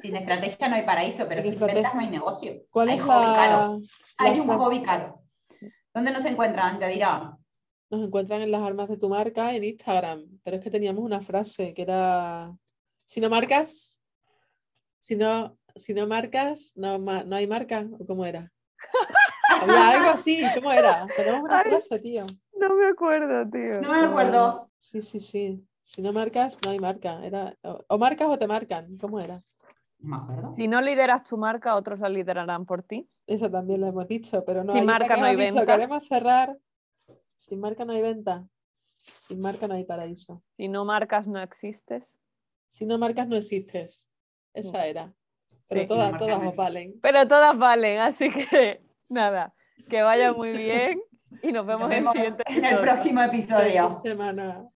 Sin 0.00 0.14
estrategia 0.14 0.68
no 0.68 0.76
hay 0.76 0.82
paraíso, 0.82 1.26
pero 1.28 1.42
Sin 1.42 1.52
sin 1.52 1.60
ventas 1.60 1.94
no 1.94 2.00
hay 2.00 2.10
negocio. 2.10 2.52
¿Cuál 2.70 2.90
hay 2.90 2.96
es 2.96 3.02
hobby 3.02 3.26
la, 3.26 3.34
caro. 3.34 3.80
Hay 4.18 4.36
la 4.36 4.42
un 4.42 4.48
hobby 4.48 4.82
caro. 4.82 5.22
¿Dónde 5.98 6.12
nos 6.12 6.24
encuentran? 6.26 6.78
Ya 6.78 6.86
dirán. 6.86 7.36
Nos 7.90 8.06
encuentran 8.06 8.40
en 8.40 8.52
las 8.52 8.62
armas 8.62 8.88
de 8.88 8.98
tu 8.98 9.08
marca 9.08 9.52
en 9.52 9.64
Instagram. 9.64 10.38
Pero 10.44 10.56
es 10.56 10.62
que 10.62 10.70
teníamos 10.70 11.02
una 11.02 11.20
frase 11.20 11.74
que 11.74 11.82
era: 11.82 12.56
si 13.04 13.20
no 13.20 13.28
marcas, 13.28 14.00
si 15.00 15.16
no, 15.16 15.58
si 15.74 15.94
no 15.94 16.06
marcas, 16.06 16.72
no, 16.76 17.00
hay 17.34 17.48
marca. 17.48 17.84
¿O 17.98 18.06
cómo 18.06 18.24
era? 18.24 18.52
Había 19.60 19.88
algo 19.90 20.10
así. 20.10 20.40
¿Cómo 20.54 20.70
era? 20.70 21.04
Tenemos 21.16 21.42
una 21.42 21.58
Ay. 21.58 21.64
frase, 21.68 21.98
tío. 21.98 22.26
No 22.52 22.76
me 22.76 22.86
acuerdo, 22.86 23.50
tío. 23.50 23.80
No 23.80 23.90
me 23.90 24.00
acuerdo. 24.02 24.70
Sí, 24.78 25.02
sí, 25.02 25.18
sí. 25.18 25.66
Si 25.82 26.00
no 26.00 26.12
marcas, 26.12 26.60
no 26.64 26.70
hay 26.70 26.78
marca. 26.78 27.26
Era, 27.26 27.56
o, 27.62 27.84
o 27.88 27.98
marcas 27.98 28.28
o 28.28 28.38
te 28.38 28.46
marcan. 28.46 28.96
¿Cómo 28.98 29.18
era? 29.18 29.40
No 29.98 30.10
me 30.10 30.16
acuerdo. 30.16 30.54
Si 30.54 30.68
no 30.68 30.80
lideras 30.80 31.24
tu 31.24 31.36
marca, 31.36 31.74
otros 31.74 31.98
la 31.98 32.08
liderarán 32.08 32.66
por 32.66 32.84
ti. 32.84 33.10
Eso 33.28 33.50
también 33.50 33.82
lo 33.82 33.86
hemos 33.88 34.08
dicho, 34.08 34.42
pero 34.44 34.64
no 34.64 34.72
Sin 34.72 34.80
hay 34.80 34.86
marca 34.86 35.16
no 35.18 35.26
hay 35.26 35.36
dicho, 35.36 35.54
venta. 35.56 35.74
Queremos 35.74 36.08
cerrar. 36.08 36.56
Sin 37.38 37.60
marca 37.60 37.84
no 37.84 37.92
hay 37.92 38.00
venta. 38.00 38.48
Sin 39.18 39.38
marca 39.40 39.68
no 39.68 39.74
hay 39.74 39.84
paraíso. 39.84 40.42
Si 40.56 40.66
no 40.66 40.84
marcas, 40.86 41.28
no 41.28 41.38
existes. 41.42 42.18
Si 42.70 42.86
no 42.86 42.96
marcas, 42.98 43.28
no 43.28 43.36
existes. 43.36 44.08
Esa 44.54 44.86
era. 44.86 45.12
Pero 45.68 45.82
Sí. 45.82 45.86
todas, 45.86 46.12
no 46.12 46.18
todas 46.18 46.56
valen. 46.56 46.98
Pero 47.02 47.28
todas 47.28 47.56
valen, 47.58 48.00
así 48.00 48.30
que 48.30 48.82
nada, 49.10 49.54
que 49.90 50.00
vaya 50.00 50.32
muy 50.32 50.52
bien 50.52 50.98
y 51.42 51.52
nos 51.52 51.66
vemos, 51.66 51.82
Nos 51.82 51.90
vemos 51.90 52.14
en 52.16 52.20
el 52.22 52.26
siguiente 52.32 52.42
en 52.46 52.54
el 52.56 52.64
episodio. 52.64 52.80
próximo 52.82 53.20
episodio. 53.22 53.88
Feliz 53.90 54.00
semana. 54.02 54.66